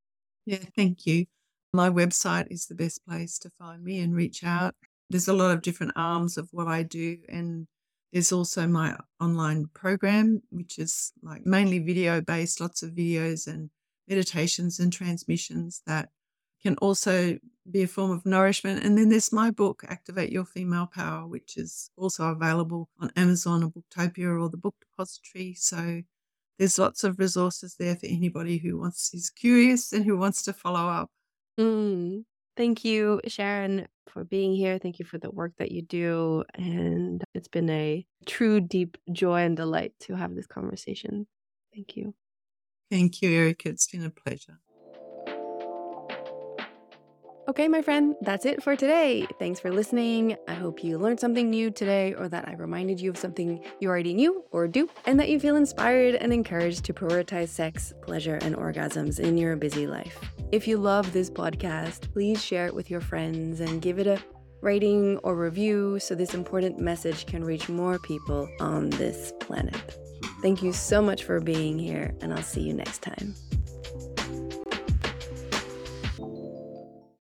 [0.46, 1.26] Yeah, thank you.
[1.74, 4.76] My website is the best place to find me and reach out.
[5.10, 7.68] There's a lot of different arms of what I do and
[8.12, 13.70] there's also my online program, which is like mainly video based, lots of videos and
[14.08, 16.10] meditations and transmissions that
[16.62, 17.38] can also
[17.70, 18.84] be a form of nourishment.
[18.84, 23.64] And then there's my book, Activate Your Female Power, which is also available on Amazon
[23.64, 25.54] or Booktopia or the Book Depository.
[25.54, 26.02] So
[26.58, 30.54] there's lots of resources there for anybody who wants is curious and who wants to
[30.54, 31.12] follow up.
[31.60, 32.24] Mm.
[32.58, 34.80] Thank you, Sharon, for being here.
[34.80, 36.44] Thank you for the work that you do.
[36.56, 41.28] And it's been a true deep joy and delight to have this conversation.
[41.74, 42.14] Thank you.
[42.92, 43.70] Thank you, Erika.
[43.70, 44.60] It's been a pleasure.
[47.50, 49.26] Okay, my friend, that's it for today.
[49.40, 50.38] Thanks for listening.
[50.48, 53.90] I hope you learned something new today, or that I reminded you of something you
[53.90, 58.36] already knew or do, and that you feel inspired and encouraged to prioritize sex, pleasure,
[58.44, 60.20] and orgasms in your busy life.
[60.52, 64.22] If you love this podcast, please share it with your friends and give it a
[64.62, 69.98] rating or review so this important message can reach more people on this planet.
[70.44, 73.34] Thank you so much for being here, and I'll see you next time.